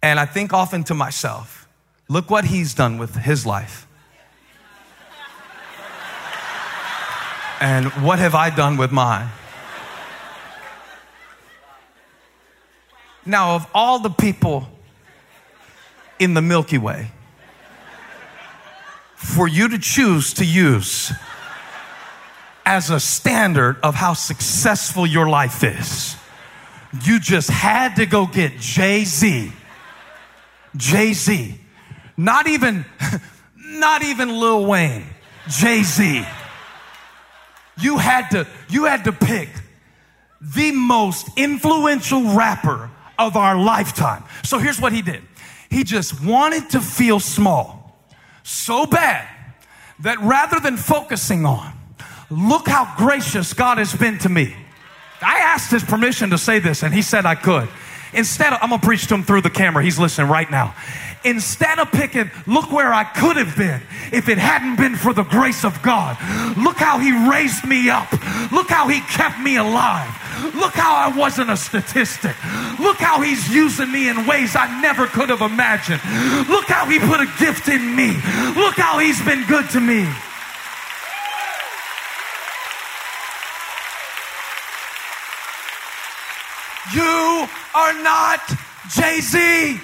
[0.03, 1.69] And I think often to myself,
[2.09, 3.87] look what he's done with his life.
[7.61, 9.29] And what have I done with mine?
[13.27, 14.67] Now, of all the people
[16.19, 17.11] in the Milky Way,
[19.15, 21.13] for you to choose to use
[22.65, 26.17] as a standard of how successful your life is.
[27.05, 29.53] You just had to go get Jay Z.
[30.77, 31.59] Jay Z.
[32.17, 32.85] Not even,
[33.57, 35.07] not even Lil Wayne.
[35.49, 36.25] Jay Z.
[37.81, 39.49] You had to, you had to pick
[40.41, 44.25] the most influential rapper of our lifetime.
[44.43, 45.23] So here's what he did.
[45.71, 47.81] He just wanted to feel small
[48.43, 49.29] so bad
[50.01, 51.73] that rather than focusing on
[52.31, 54.55] Look how gracious God has been to me.
[55.21, 57.69] I asked his permission to say this, and he said I could.
[58.13, 59.83] Instead, of, I'm gonna preach to him through the camera.
[59.83, 60.75] He's listening right now.
[61.23, 65.23] Instead of picking, look where I could have been if it hadn't been for the
[65.23, 66.17] grace of God.
[66.57, 68.11] Look how he raised me up.
[68.51, 70.09] Look how he kept me alive.
[70.55, 72.35] Look how I wasn't a statistic.
[72.81, 76.01] Look how he's using me in ways I never could have imagined.
[76.49, 78.15] Look how he put a gift in me.
[78.57, 80.09] Look how he's been good to me.
[86.95, 88.41] You are not
[88.91, 89.81] Jay Z.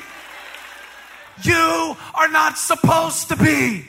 [1.42, 3.84] You are not supposed to be.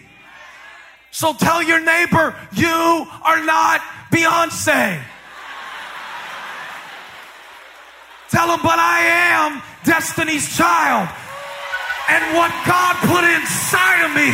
[1.11, 5.01] So tell your neighbor, you are not Beyonce.
[8.29, 8.99] Tell them, but I
[9.33, 11.09] am Destiny's child.
[12.09, 14.29] And what God put inside of me,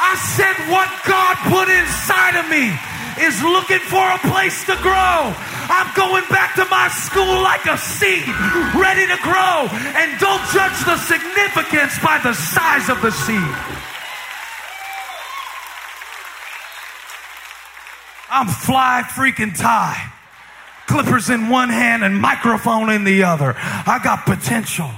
[0.00, 5.34] I said, what God put inside of me is looking for a place to grow.
[5.68, 8.26] I'm going back to my school like a seed,
[8.74, 9.68] ready to grow.
[9.96, 13.84] And don't judge the significance by the size of the seed.
[18.30, 20.12] I'm fly freaking Ty.
[20.86, 23.54] Clippers in one hand and microphone in the other.
[23.56, 24.90] I got potential.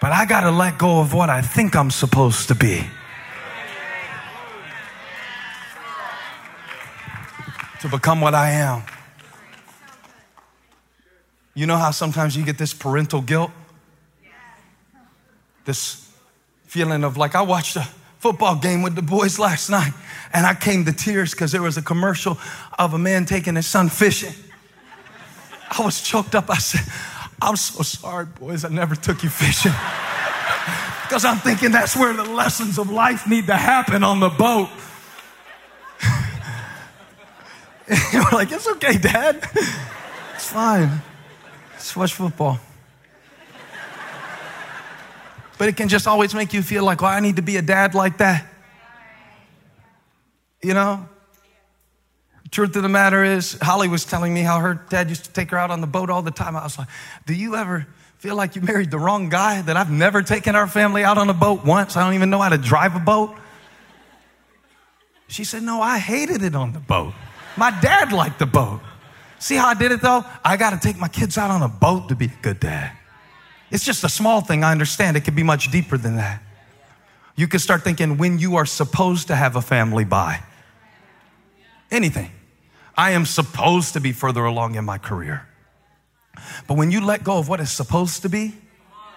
[0.00, 2.86] But I got to let go of what I think I'm supposed to be.
[7.80, 8.82] To become what I am.
[11.54, 13.50] You know how sometimes you get this parental guilt?
[15.64, 16.10] This
[16.64, 19.92] feeling of like, I watched a football game with the boys last night,
[20.32, 22.38] and I came to tears because there was a commercial
[22.78, 24.34] of a man taking his son fishing.
[25.70, 26.50] I was choked up.
[26.50, 26.92] I said,
[27.40, 29.72] I'm so sorry, boys, I never took you fishing.
[31.02, 34.68] Because I'm thinking that's where the lessons of life need to happen on the boat.
[38.12, 39.48] You're like, it's okay, Dad.
[40.34, 41.02] It's fine.
[41.72, 42.58] Let's watch football.
[45.58, 47.62] But it can just always make you feel like, well, I need to be a
[47.62, 48.46] dad like that.
[50.62, 51.08] You know?
[52.50, 55.50] Truth of the matter is, Holly was telling me how her dad used to take
[55.50, 56.56] her out on the boat all the time.
[56.56, 56.88] I was like,
[57.26, 57.86] do you ever
[58.18, 59.62] feel like you married the wrong guy?
[59.62, 61.96] That I've never taken our family out on a boat once.
[61.96, 63.34] I don't even know how to drive a boat.
[65.28, 67.14] She said, no, I hated it on the boat.
[67.56, 68.80] My dad liked the boat.
[69.38, 70.24] See how I did it though?
[70.44, 72.92] I got to take my kids out on a boat to be a good dad.
[73.70, 75.16] It's just a small thing, I understand.
[75.16, 76.42] It could be much deeper than that.
[77.34, 80.42] You could start thinking when you are supposed to have a family by
[81.90, 82.30] anything.
[82.96, 85.46] I am supposed to be further along in my career.
[86.66, 88.54] But when you let go of what is supposed to be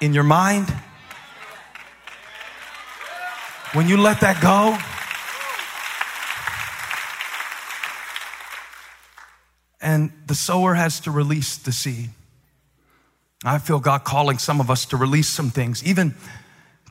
[0.01, 0.73] in your mind,
[3.73, 4.77] when you let that go,
[9.81, 12.09] and the sower has to release the seed.
[13.45, 16.15] I feel God calling some of us to release some things, even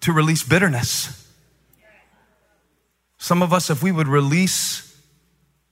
[0.00, 1.26] to release bitterness.
[3.18, 4.84] Some of us, if we would release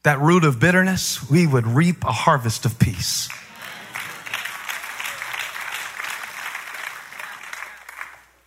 [0.03, 3.29] that root of bitterness, we would reap a harvest of peace.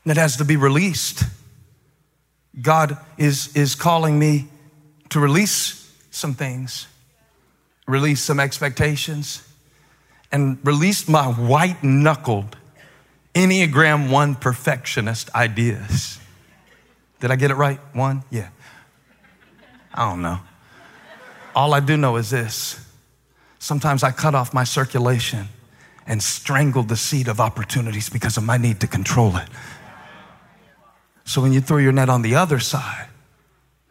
[0.05, 1.23] That has to be released.
[2.61, 4.47] God is, is calling me
[5.09, 6.87] to release some things,
[7.89, 9.47] release some expectations,
[10.31, 12.55] and release my white knuckled
[13.33, 16.19] Enneagram 1 perfectionist ideas.
[17.19, 17.79] Did I get it right?
[17.93, 18.23] One?
[18.29, 18.49] Yeah.
[19.93, 20.39] I don't know.
[21.55, 22.85] All I do know is this
[23.57, 25.49] sometimes I cut off my circulation
[26.07, 29.47] and strangle the seed of opportunities because of my need to control it.
[31.25, 33.07] So when you throw your net on the other side,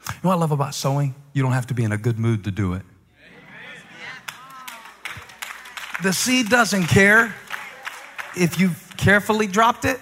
[0.07, 1.15] you know what I love about sowing?
[1.33, 2.83] You don't have to be in a good mood to do it.
[6.03, 7.35] The seed doesn't care
[8.37, 10.01] if you carefully dropped it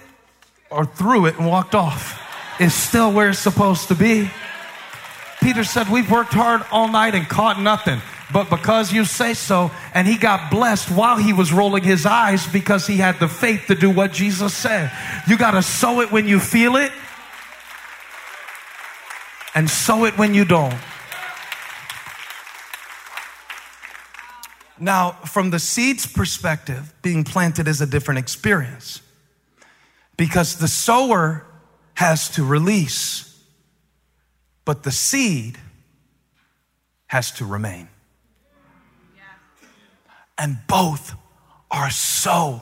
[0.69, 2.21] or threw it and walked off.
[2.59, 4.29] It's still where it's supposed to be.
[5.41, 8.01] Peter said, We've worked hard all night and caught nothing.
[8.31, 12.45] But because you say so, and he got blessed while he was rolling his eyes
[12.45, 14.91] because he had the faith to do what Jesus said.
[15.27, 16.91] You got to sow it when you feel it
[19.55, 20.75] and sow it when you don't.
[24.79, 29.01] Now, from the seed's perspective, being planted is a different experience
[30.17, 31.45] because the sower
[31.95, 33.41] has to release,
[34.65, 35.57] but the seed
[37.07, 37.87] has to remain.
[40.37, 41.15] And both
[41.71, 42.61] are so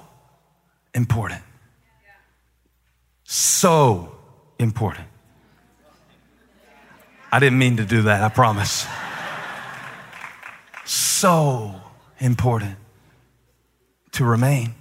[0.93, 1.41] important.
[3.25, 4.15] So
[4.57, 5.07] important.
[7.31, 8.87] I didn't mean to do that, I promise.
[10.85, 11.81] So
[12.19, 12.77] important
[14.13, 14.73] to remain.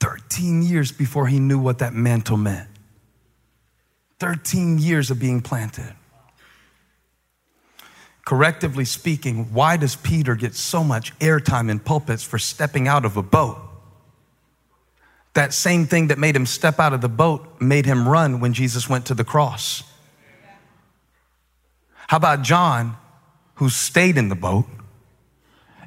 [0.00, 2.68] 13 years before he knew what that mantle meant.
[4.18, 5.94] 13 years of being planted.
[8.26, 13.16] Correctively speaking, why does Peter get so much airtime in pulpits for stepping out of
[13.16, 13.58] a boat?
[15.34, 18.52] That same thing that made him step out of the boat made him run when
[18.52, 19.82] Jesus went to the cross.
[22.08, 22.96] How about John,
[23.56, 24.66] who stayed in the boat?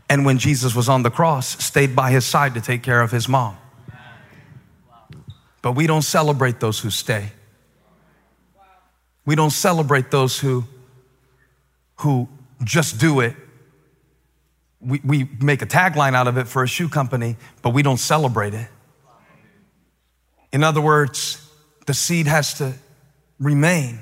[0.10, 3.12] And when Jesus was on the cross, stayed by his side to take care of
[3.12, 3.58] his mom.
[5.62, 7.32] But we don't celebrate those who stay.
[9.26, 10.66] We don't celebrate those who,
[11.98, 12.28] who
[12.64, 13.36] just do it.
[14.82, 17.98] We, we make a tagline out of it for a shoe company, but we don't
[17.98, 18.68] celebrate it.
[20.52, 21.50] In other words,
[21.86, 22.74] the seed has to
[23.40, 24.00] remain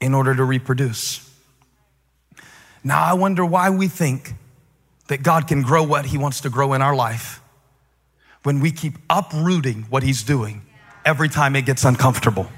[0.00, 1.30] in order to reproduce.
[2.82, 4.34] Now, I wonder why we think
[5.08, 7.40] that God can grow what He wants to grow in our life
[8.42, 10.62] when we keep uprooting what He's doing
[11.04, 12.48] every time it gets uncomfortable.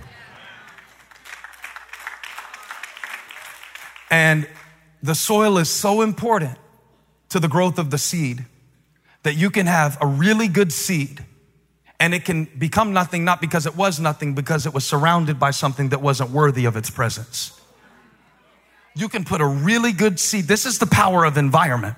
[4.11, 4.49] And
[5.03, 6.57] the soil is so important
[7.31, 8.45] to the growth of the seed
[9.25, 11.25] that you can have a really good seed
[11.99, 15.51] and it can become nothing not because it was nothing, because it was surrounded by
[15.51, 17.61] something that wasn't worthy of its presence.
[18.95, 20.45] You can put a really good seed.
[20.45, 21.97] This is the power of environment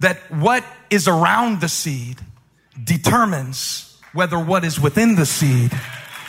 [0.00, 2.18] that what is around the seed
[2.82, 5.72] determines whether what is within the seed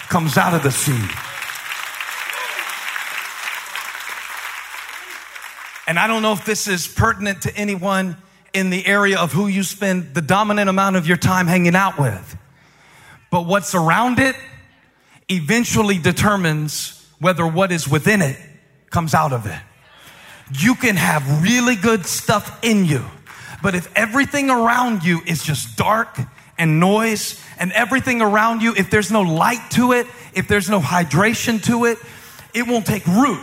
[0.09, 1.09] comes out of the seed.
[5.87, 8.15] And I don't know if this is pertinent to anyone
[8.53, 11.97] in the area of who you spend the dominant amount of your time hanging out
[11.97, 12.37] with.
[13.31, 14.35] But what's around it
[15.29, 18.37] eventually determines whether what is within it
[18.89, 19.59] comes out of it.
[20.59, 23.05] You can have really good stuff in you,
[23.61, 26.17] but if everything around you is just dark
[26.57, 30.79] and noise, and everything around you, if there's no light to it, if there's no
[30.79, 31.97] hydration to it,
[32.53, 33.39] it won't take root.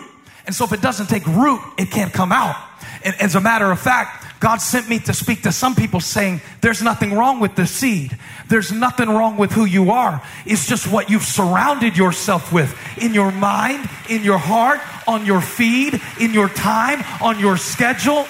[0.46, 2.56] And so if it doesn't take root, it can't come out.
[3.04, 6.40] And as a matter of fact, God sent me to speak to some people saying,
[6.60, 8.16] There's nothing wrong with the seed.
[8.48, 10.22] There's nothing wrong with who you are.
[10.44, 15.40] It's just what you've surrounded yourself with in your mind, in your heart, on your
[15.40, 18.26] feed, in your time, on your schedule.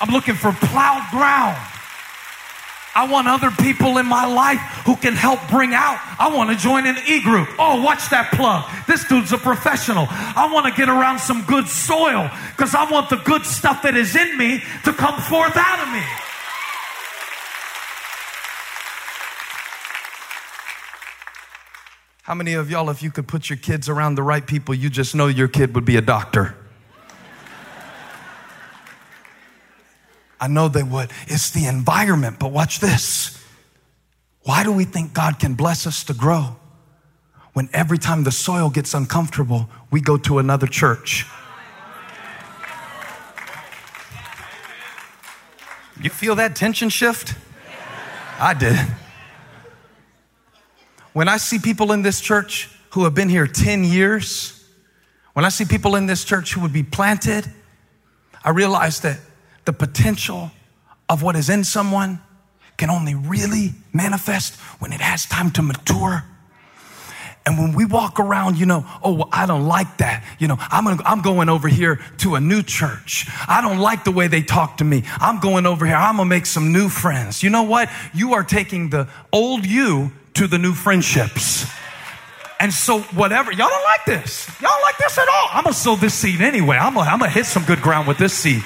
[0.00, 1.58] I'm looking for plowed ground.
[2.92, 6.00] I want other people in my life who can help bring out.
[6.18, 7.48] I want to join an E group.
[7.58, 8.68] Oh, watch that plug.
[8.88, 10.06] This dude's a professional.
[10.10, 13.94] I want to get around some good soil because I want the good stuff that
[13.94, 16.02] is in me to come forth out of me.
[22.22, 24.90] How many of y'all, if you could put your kids around the right people, you
[24.90, 26.56] just know your kid would be a doctor?
[30.40, 31.10] I know they would.
[31.26, 33.38] It's the environment, but watch this.
[34.42, 36.56] Why do we think God can bless us to grow
[37.52, 41.26] when every time the soil gets uncomfortable, we go to another church?
[46.02, 47.34] You feel that tension shift?
[48.38, 48.78] I did.
[51.12, 54.64] When I see people in this church who have been here 10 years,
[55.34, 57.44] when I see people in this church who would be planted,
[58.42, 59.18] I realize that
[59.64, 60.50] the potential
[61.08, 62.20] of what is in someone
[62.76, 66.24] can only really manifest when it has time to mature.
[67.46, 70.24] And when we walk around, you know, oh, well, I don't like that.
[70.38, 73.26] You know, I'm, gonna, I'm going over here to a new church.
[73.48, 75.04] I don't like the way they talk to me.
[75.18, 75.96] I'm going over here.
[75.96, 77.42] I'm going to make some new friends.
[77.42, 77.90] You know what?
[78.14, 81.66] You are taking the old you to the new friendships.
[82.60, 84.46] And so, whatever, y'all don't like this.
[84.60, 85.48] Y'all don't like this at all.
[85.50, 86.76] I'm going to sow this seed anyway.
[86.76, 88.62] I'm going to hit some good ground with this seed.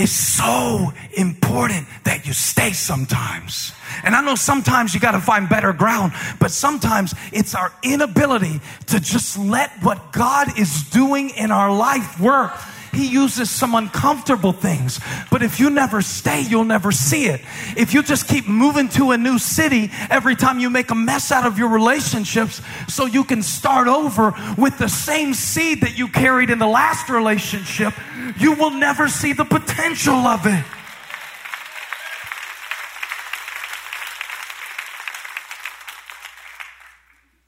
[0.00, 3.72] It's so important that you stay sometimes.
[4.02, 8.62] And I know sometimes you got to find better ground, but sometimes it's our inability
[8.86, 12.52] to just let what God is doing in our life work.
[12.92, 15.00] He uses some uncomfortable things.
[15.30, 17.40] But if you never stay, you'll never see it.
[17.76, 21.30] If you just keep moving to a new city every time you make a mess
[21.30, 26.08] out of your relationships so you can start over with the same seed that you
[26.08, 27.94] carried in the last relationship,
[28.38, 30.64] you will never see the potential of it.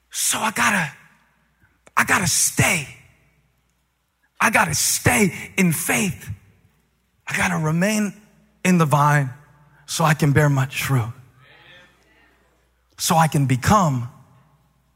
[0.09, 0.91] So I gotta,
[1.95, 2.87] I gotta stay.
[4.43, 6.29] I got to stay in faith.
[7.25, 8.13] I got to remain
[8.65, 9.29] in the vine
[9.85, 11.13] so I can bear much fruit.
[12.97, 14.09] So I can become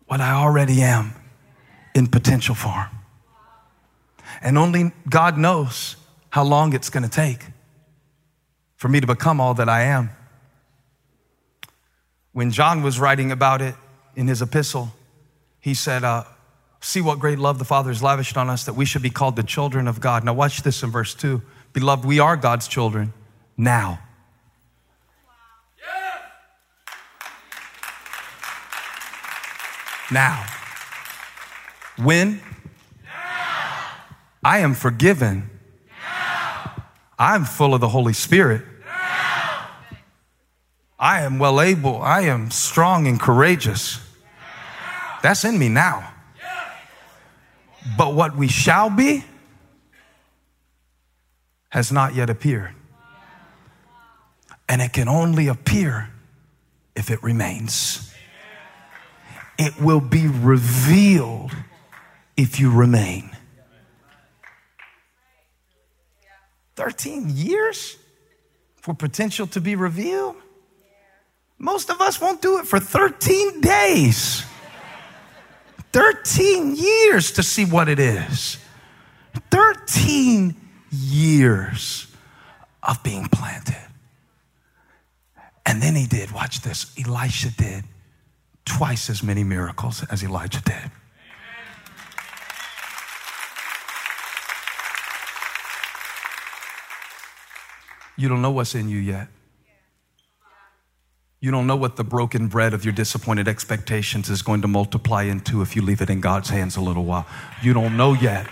[0.07, 1.13] what I already am
[1.95, 2.89] in potential form.
[4.41, 5.95] And only God knows
[6.29, 7.45] how long it's going to take
[8.75, 10.09] for me to become all that I am.
[12.33, 13.75] When John was writing about it
[14.13, 14.91] in his epistle,
[15.61, 16.25] he said, uh,
[16.79, 19.35] See what great love the Father has lavished on us that we should be called
[19.35, 20.23] the children of God.
[20.23, 21.41] Now, watch this in verse 2.
[21.73, 23.13] Beloved, we are God's children
[23.57, 23.99] now.
[30.11, 30.45] Now.
[31.97, 32.41] When?
[33.03, 33.91] Now.
[34.43, 35.49] I am forgiven.
[35.89, 36.83] Now.
[37.19, 38.61] I'm full of the Holy Spirit.
[38.85, 39.67] Now.
[40.97, 42.01] I am well able.
[42.01, 43.99] I am strong and courageous.
[45.21, 46.13] That's in me now.
[47.95, 49.23] But what we shall be
[51.69, 52.73] has not yet appeared.
[54.67, 56.09] And it can only appear
[56.95, 58.13] if it remains.
[59.57, 61.51] It will be revealed
[62.35, 63.31] if you remain.
[66.75, 67.97] 13 years
[68.75, 70.35] for potential to be revealed?
[71.57, 74.45] Most of us won't do it for 13 days.
[75.91, 78.57] 13 years to see what it is.
[79.51, 80.55] 13
[80.91, 82.07] years
[82.83, 83.75] of being planted.
[85.65, 87.83] And then he did, watch this, Elisha did
[88.65, 90.91] twice as many miracles as Elijah did.
[98.17, 99.27] You don't know what's in you yet.
[101.39, 105.23] You don't know what the broken bread of your disappointed expectations is going to multiply
[105.23, 107.27] into if you leave it in God's hands a little while.
[107.61, 108.47] You don't know yet.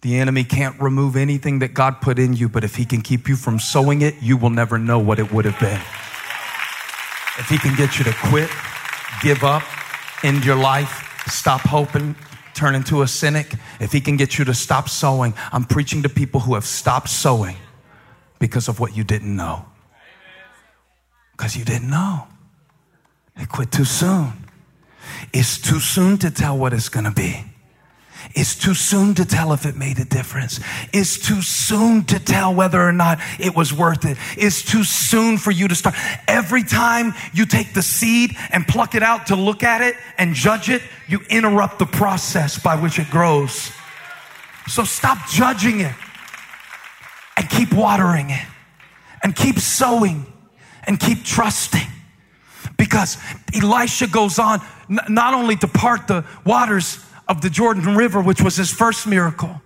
[0.00, 3.28] The enemy can't remove anything that God put in you, but if he can keep
[3.28, 5.80] you from sowing it, you will never know what it would have been.
[7.38, 8.50] If he can get you to quit,
[9.22, 9.62] give up,
[10.24, 12.16] end your life, stop hoping,
[12.54, 16.08] turn into a cynic, if he can get you to stop sowing, I'm preaching to
[16.08, 17.56] people who have stopped sowing
[18.40, 19.66] because of what you didn't know.
[21.32, 22.26] Because you didn't know.
[23.36, 24.32] They quit too soon.
[25.32, 27.44] It's too soon to tell what it's going to be.
[28.34, 30.60] It's too soon to tell if it made a difference.
[30.92, 34.16] It's too soon to tell whether or not it was worth it.
[34.36, 35.96] It's too soon for you to start.
[36.28, 40.34] Every time you take the seed and pluck it out to look at it and
[40.34, 43.72] judge it, you interrupt the process by which it grows.
[44.68, 45.94] So stop judging it
[47.36, 48.46] and keep watering it
[49.22, 50.31] and keep sowing
[50.84, 51.80] and keep trusting.
[52.76, 53.18] Because
[53.54, 58.56] Elisha goes on not only to part the waters of the Jordan River, which was
[58.56, 59.60] his first miracle.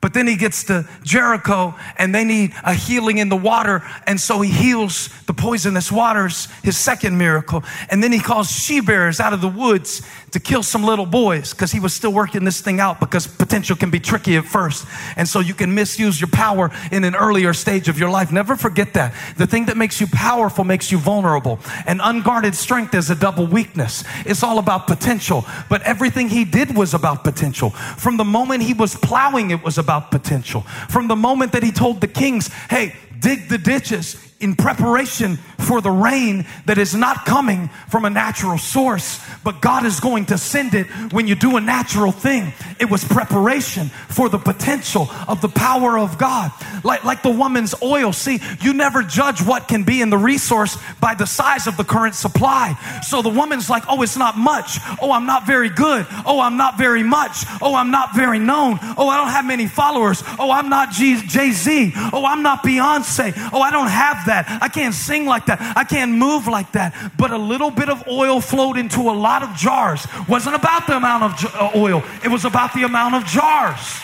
[0.00, 3.82] But then he gets to Jericho and they need a healing in the water.
[4.06, 7.64] And so he heals the poisonous waters, his second miracle.
[7.90, 10.06] And then he calls she bears out of the woods
[10.36, 13.74] to kill some little boys because he was still working this thing out because potential
[13.74, 14.86] can be tricky at first.
[15.16, 18.30] And so you can misuse your power in an earlier stage of your life.
[18.30, 19.14] Never forget that.
[19.38, 21.58] The thing that makes you powerful makes you vulnerable.
[21.86, 24.04] And unguarded strength is a double weakness.
[24.26, 25.46] It's all about potential.
[25.70, 27.70] But everything he did was about potential.
[27.70, 30.60] From the moment he was plowing, it was about potential.
[30.90, 35.80] From the moment that he told the kings, hey, dig the ditches, in preparation for
[35.80, 40.38] the rain that is not coming from a natural source, but God is going to
[40.38, 42.52] send it when you do a natural thing.
[42.78, 46.52] It was preparation for the potential of the power of God.
[46.84, 48.12] Like, like the woman's oil.
[48.12, 51.84] See, you never judge what can be in the resource by the size of the
[51.84, 52.74] current supply.
[53.06, 54.78] So the woman's like, oh, it's not much.
[55.00, 56.06] Oh, I'm not very good.
[56.26, 57.44] Oh, I'm not very much.
[57.62, 58.78] Oh, I'm not very known.
[58.98, 60.22] Oh, I don't have many followers.
[60.38, 61.92] Oh, I'm not Jay Z.
[62.12, 63.32] Oh, I'm not Beyonce.
[63.52, 64.58] Oh, I don't have that.
[64.62, 65.60] I can't sing like that.
[65.76, 66.94] I can't move like that.
[67.18, 70.06] But a little bit of oil flowed into a lot of jars.
[70.28, 74.02] Wasn't about the amount of uh, oil, it was about the amount of jars.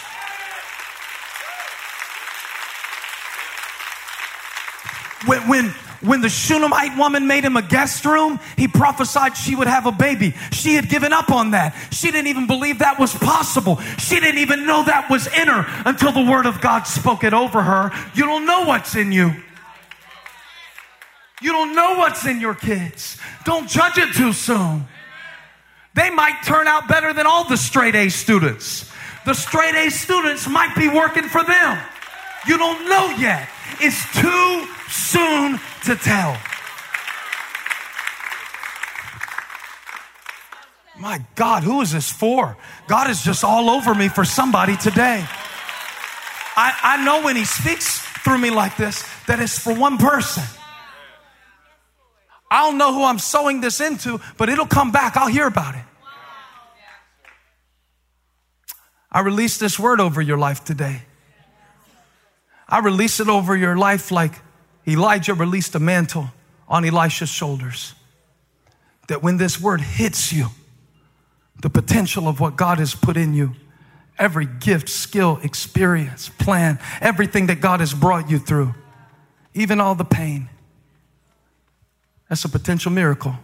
[5.27, 9.69] When, when, when the Shunammite woman made him a guest room, he prophesied she would
[9.69, 10.35] have a baby.
[10.51, 11.75] She had given up on that.
[11.93, 13.77] She didn't even believe that was possible.
[13.99, 17.33] She didn't even know that was in her until the word of God spoke it
[17.33, 17.93] over her.
[18.15, 19.33] You don't know what's in you.
[21.43, 23.19] You don't know what's in your kids.
[23.45, 24.87] Don't judge it too soon.
[25.95, 28.91] They might turn out better than all the straight A students.
[29.27, 31.79] The straight A students might be working for them.
[32.47, 33.49] You don't know yet.
[33.81, 36.39] It's too soon to tell.
[40.99, 42.57] My God, who is this for?
[42.87, 45.27] God is just all over me for somebody today.
[46.57, 50.45] I, I know when He speaks through me like this that it's for one person.
[52.53, 55.17] I don't know who I'm sowing this into, but it'll come back.
[55.17, 55.85] I'll hear about it.
[59.11, 61.01] I release this word over your life today.
[62.69, 64.35] I release it over your life like
[64.87, 66.31] Elijah released a mantle
[66.69, 67.95] on Elisha's shoulders.
[69.09, 70.49] That when this word hits you,
[71.63, 73.53] the potential of what God has put in you,
[74.19, 78.75] every gift, skill, experience, plan, everything that God has brought you through,
[79.55, 80.51] even all the pain,
[82.33, 83.37] that's a potential miracle.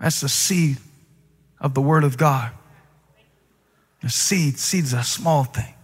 [0.00, 0.78] That's the seed
[1.60, 2.50] of the Word of God.
[4.00, 5.74] The seed, seed's a small thing.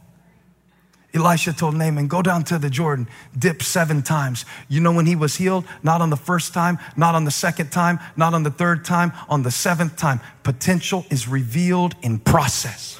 [1.12, 3.06] Elisha told Naaman, go down to the Jordan,
[3.38, 4.46] dip seven times.
[4.66, 5.66] You know when he was healed?
[5.82, 9.12] Not on the first time, not on the second time, not on the third time,
[9.28, 10.20] on the seventh time.
[10.42, 12.98] Potential is revealed in process.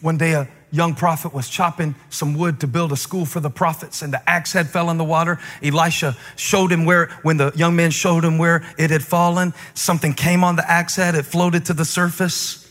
[0.00, 3.50] One day, a young prophet was chopping some wood to build a school for the
[3.50, 5.38] prophets, and the axe head fell in the water.
[5.62, 10.12] Elisha showed him where, when the young man showed him where it had fallen, something
[10.12, 12.70] came on the axe head, it floated to the surface.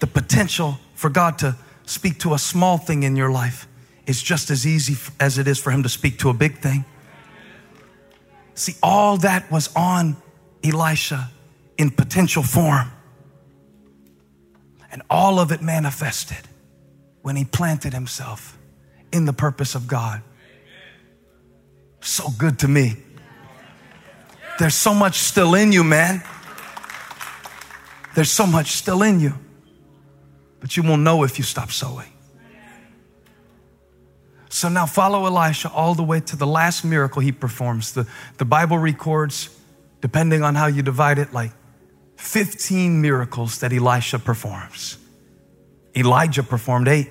[0.00, 3.66] The potential for God to speak to a small thing in your life
[4.06, 6.84] is just as easy as it is for him to speak to a big thing.
[8.54, 10.16] See, all that was on
[10.64, 11.30] Elisha
[11.76, 12.90] in potential form.
[14.90, 16.48] And all of it manifested
[17.22, 18.56] when he planted himself
[19.12, 20.22] in the purpose of God.
[22.00, 22.96] So good to me.
[24.58, 26.22] There's so much still in you, man.
[28.14, 29.34] There's so much still in you.
[30.60, 32.12] But you won't know if you stop sowing.
[34.48, 37.92] So now follow Elisha all the way to the last miracle he performs.
[37.92, 38.08] The,
[38.38, 39.56] the Bible records,
[40.00, 41.52] depending on how you divide it, like
[42.18, 44.98] 15 miracles that Elisha performs.
[45.96, 47.10] Elijah performed eight.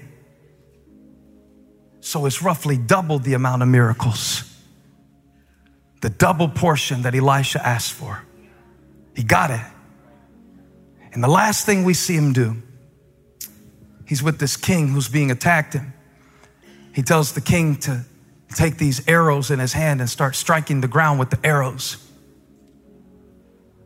[2.01, 4.43] So it's roughly double the amount of miracles.
[6.01, 8.23] The double portion that Elisha asked for.
[9.15, 9.65] He got it.
[11.13, 12.61] And the last thing we see him do,
[14.05, 15.93] he's with this king who's being attacked him.
[16.93, 18.05] He tells the king to
[18.55, 22.06] take these arrows in his hand and start striking the ground with the arrows.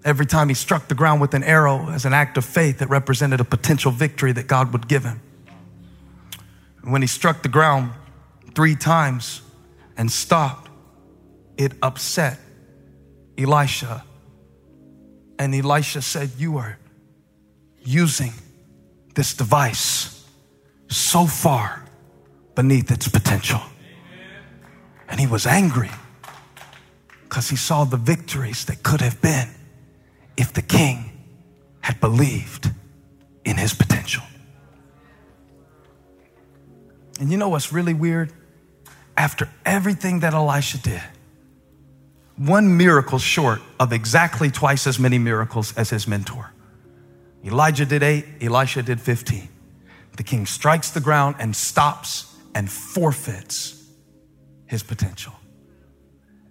[0.03, 2.89] Every time he struck the ground with an arrow as an act of faith, it
[2.89, 5.21] represented a potential victory that God would give him.
[6.83, 7.91] When he struck the ground
[8.55, 9.41] three times
[9.95, 10.69] and stopped,
[11.57, 12.39] it upset
[13.37, 14.03] Elisha.
[15.37, 16.79] And Elisha said, You are
[17.83, 18.33] using
[19.13, 20.25] this device
[20.87, 21.85] so far
[22.55, 23.61] beneath its potential.
[25.07, 25.91] And he was angry
[27.23, 29.49] because he saw the victories that could have been
[30.37, 31.11] if the king
[31.81, 32.71] had believed
[33.43, 34.23] in his potential.
[37.19, 38.31] And you know what's really weird?
[39.17, 41.03] After everything that Elisha did,
[42.35, 46.51] one miracle short of exactly twice as many miracles as his mentor.
[47.45, 49.47] Elijah did eight, Elisha did 15.
[50.17, 53.83] The king strikes the ground and stops and forfeits
[54.65, 55.33] his potential.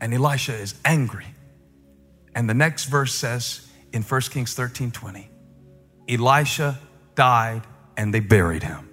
[0.01, 1.27] And Elisha is angry.
[2.35, 5.31] And the next verse says in 1 Kings 13 20,
[6.09, 6.79] Elisha
[7.15, 7.63] died
[7.97, 8.89] and they buried him.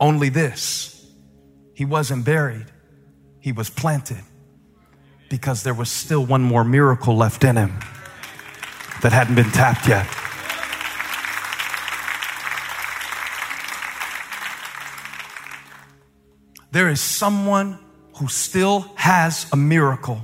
[0.00, 1.06] Only this,
[1.74, 2.66] he wasn't buried,
[3.40, 4.22] he was planted
[5.28, 7.78] because there was still one more miracle left in him
[9.02, 10.06] that hadn't been tapped yet.
[16.72, 17.78] There is someone
[18.16, 20.20] who still has a miracle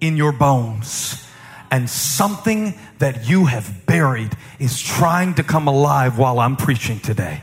[0.00, 1.27] in your bones.
[1.70, 7.42] And something that you have buried is trying to come alive while I'm preaching today.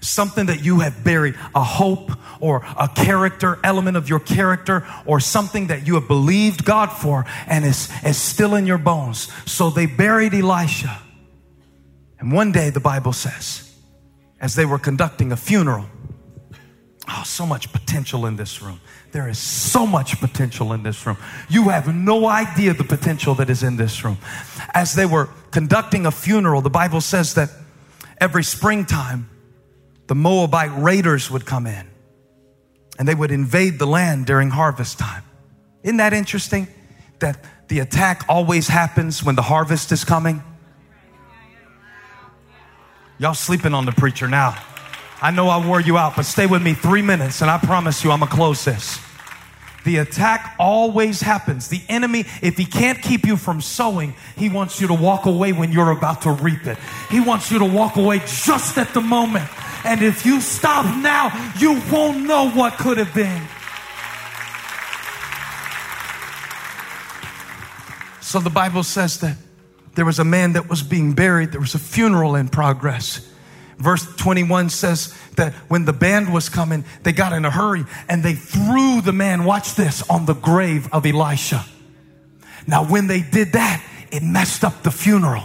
[0.00, 5.20] Something that you have buried, a hope or a character, element of your character, or
[5.20, 9.30] something that you have believed God for and is, is still in your bones.
[9.44, 11.02] So they buried Elisha.
[12.18, 13.74] And one day, the Bible says,
[14.40, 15.86] as they were conducting a funeral,
[17.12, 18.80] Oh, so much potential in this room.
[19.10, 21.16] There is so much potential in this room.
[21.48, 24.18] You have no idea the potential that is in this room.
[24.74, 27.50] As they were conducting a funeral, the Bible says that
[28.20, 29.28] every springtime,
[30.06, 31.88] the Moabite raiders would come in
[32.98, 35.24] and they would invade the land during harvest time.
[35.82, 36.68] Isn't that interesting?
[37.18, 40.42] That the attack always happens when the harvest is coming?
[43.18, 44.56] Y'all sleeping on the preacher now.
[45.22, 48.02] I know I wore you out, but stay with me three minutes and I promise
[48.02, 48.98] you I'm gonna close this.
[49.84, 51.68] The attack always happens.
[51.68, 55.52] The enemy, if he can't keep you from sowing, he wants you to walk away
[55.52, 56.78] when you're about to reap it.
[57.10, 59.48] He wants you to walk away just at the moment.
[59.84, 63.42] And if you stop now, you won't know what could have been.
[68.20, 69.36] So the Bible says that
[69.94, 73.29] there was a man that was being buried, there was a funeral in progress.
[73.80, 78.22] Verse 21 says that when the band was coming, they got in a hurry and
[78.22, 81.64] they threw the man, watch this, on the grave of Elisha.
[82.66, 85.44] Now, when they did that, it messed up the funeral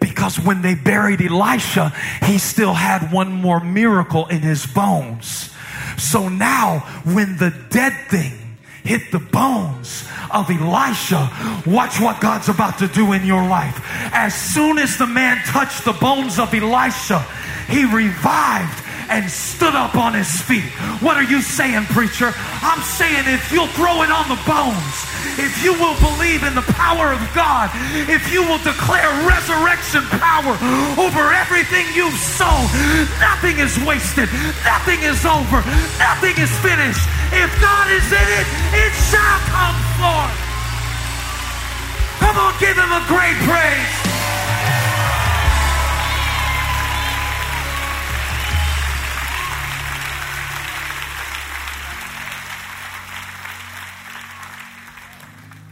[0.00, 1.92] because when they buried Elisha,
[2.24, 5.54] he still had one more miracle in his bones.
[5.98, 8.39] So now, when the dead thing
[8.84, 11.30] hit the bones of Elisha,
[11.66, 13.80] watch what God's about to do in your life.
[14.12, 17.20] As soon as the man touched the bones of Elisha,
[17.68, 18.79] he revived
[19.10, 20.70] and stood up on his feet.
[21.02, 22.32] What are you saying, preacher?
[22.62, 24.94] I'm saying if you'll throw it on the bones,
[25.34, 27.74] if you will believe in the power of God,
[28.06, 30.54] if you will declare resurrection power
[30.94, 32.70] over everything you've sown,
[33.18, 34.30] nothing is wasted,
[34.62, 35.58] nothing is over,
[35.98, 37.02] nothing is finished.
[37.34, 38.46] If God is in it,
[38.78, 40.38] it shall come forth.
[42.22, 44.39] Come on, give him a great praise.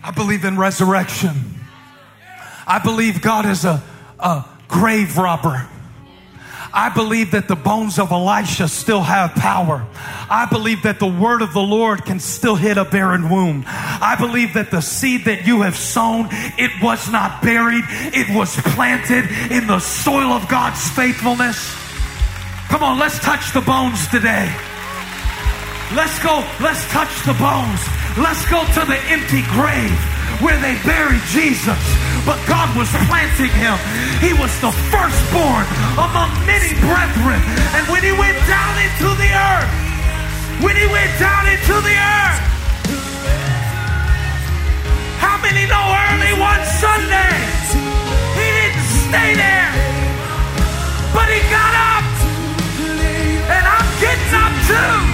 [0.08, 1.34] I believe in resurrection.
[2.66, 3.82] I believe God is a,
[4.18, 5.68] a grave robber.
[6.72, 9.86] I believe that the bones of Elisha still have power.
[10.30, 13.64] I believe that the word of the Lord can still hit a barren womb.
[13.66, 18.56] I believe that the seed that you have sown, it was not buried, it was
[18.56, 21.76] planted in the soil of God's faithfulness.
[22.68, 24.50] Come on, let's touch the bones today.
[25.94, 27.97] Let's go, let's touch the bones.
[28.16, 29.98] Let's go to the empty grave
[30.40, 31.78] where they buried Jesus.
[32.24, 33.76] But God was planting him.
[34.22, 35.66] He was the firstborn
[35.98, 37.40] among many brethren.
[37.74, 39.72] And when he went down into the earth,
[40.62, 42.40] when he went down into the earth,
[45.18, 47.34] how many know early one Sunday?
[48.38, 49.70] He didn't stay there,
[51.14, 52.06] but he got up.
[53.48, 55.07] And I'm getting up too.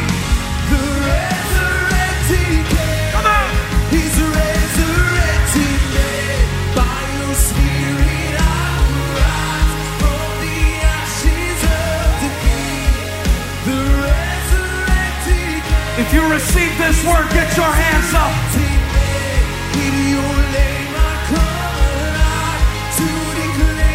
[16.05, 18.33] If you receive this word, get your hands up.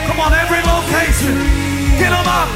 [0.07, 1.35] Come on, every location.
[1.99, 2.49] Get them up.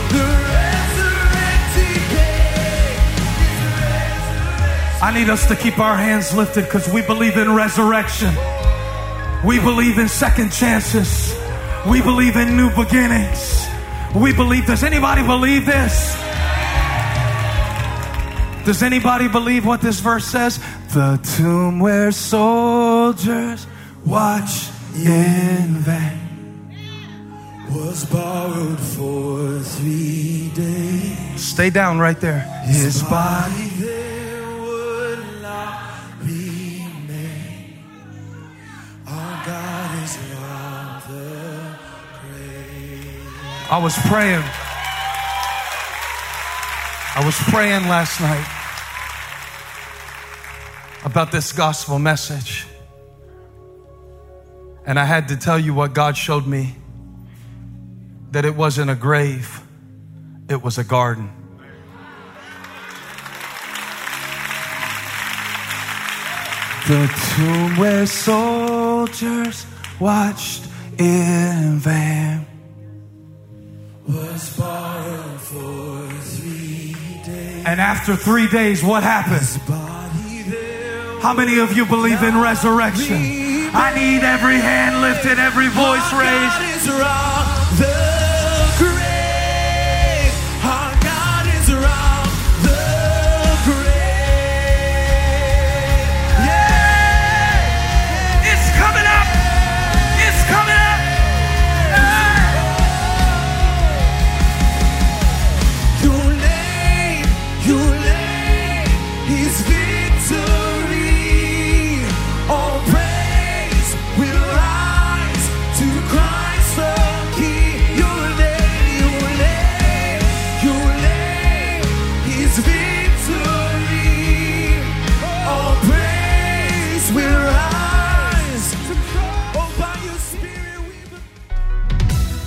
[5.03, 8.33] I need us to keep our hands lifted because we believe in resurrection.
[9.45, 11.35] We believe in second chances.
[11.87, 13.67] We believe in new beginnings.
[14.15, 14.65] We believe.
[14.65, 16.22] Does anybody believe this?
[18.65, 20.57] Does anybody believe what this verse says?
[20.93, 23.67] The tomb where soldiers
[24.05, 26.19] watch in vain.
[27.69, 31.41] Was borrowed for three days.
[31.41, 32.39] Stay down right there.
[32.63, 33.67] His body.
[33.79, 35.83] there would not
[36.21, 37.79] remain.
[39.05, 41.77] Our God is not the
[42.21, 43.71] grave.
[43.71, 44.43] I was praying.
[47.15, 48.63] I was praying last night
[51.05, 52.65] about this gospel message.
[54.87, 56.75] And I had to tell you what God showed me
[58.31, 59.61] that it wasn't a grave,
[60.49, 61.31] it was a garden.
[66.87, 69.67] The tomb where soldiers
[69.99, 70.65] watched
[70.97, 72.45] in vain.
[74.07, 75.92] Was borrowed for.
[77.65, 79.55] And after three days, what happens?
[81.21, 83.15] How many of you believe in resurrection?
[83.73, 87.52] I need every hand lifted, every voice raised.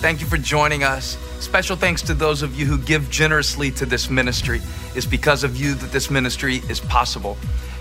[0.07, 1.19] Thank you for joining us.
[1.41, 4.63] Special thanks to those of you who give generously to this ministry.
[4.95, 7.37] It's because of you that this ministry is possible.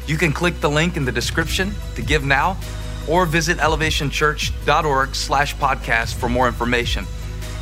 [0.07, 2.57] You can click the link in the description to give now
[3.07, 7.05] or visit elevationchurch.org slash podcast for more information.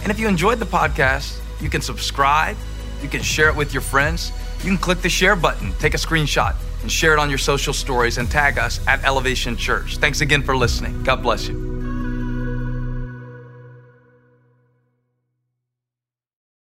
[0.03, 2.55] And if you enjoyed the podcast, you can subscribe,
[3.01, 5.97] you can share it with your friends, you can click the share button, take a
[5.97, 9.97] screenshot, and share it on your social stories and tag us at Elevation Church.
[9.97, 11.03] Thanks again for listening.
[11.03, 11.82] God bless you.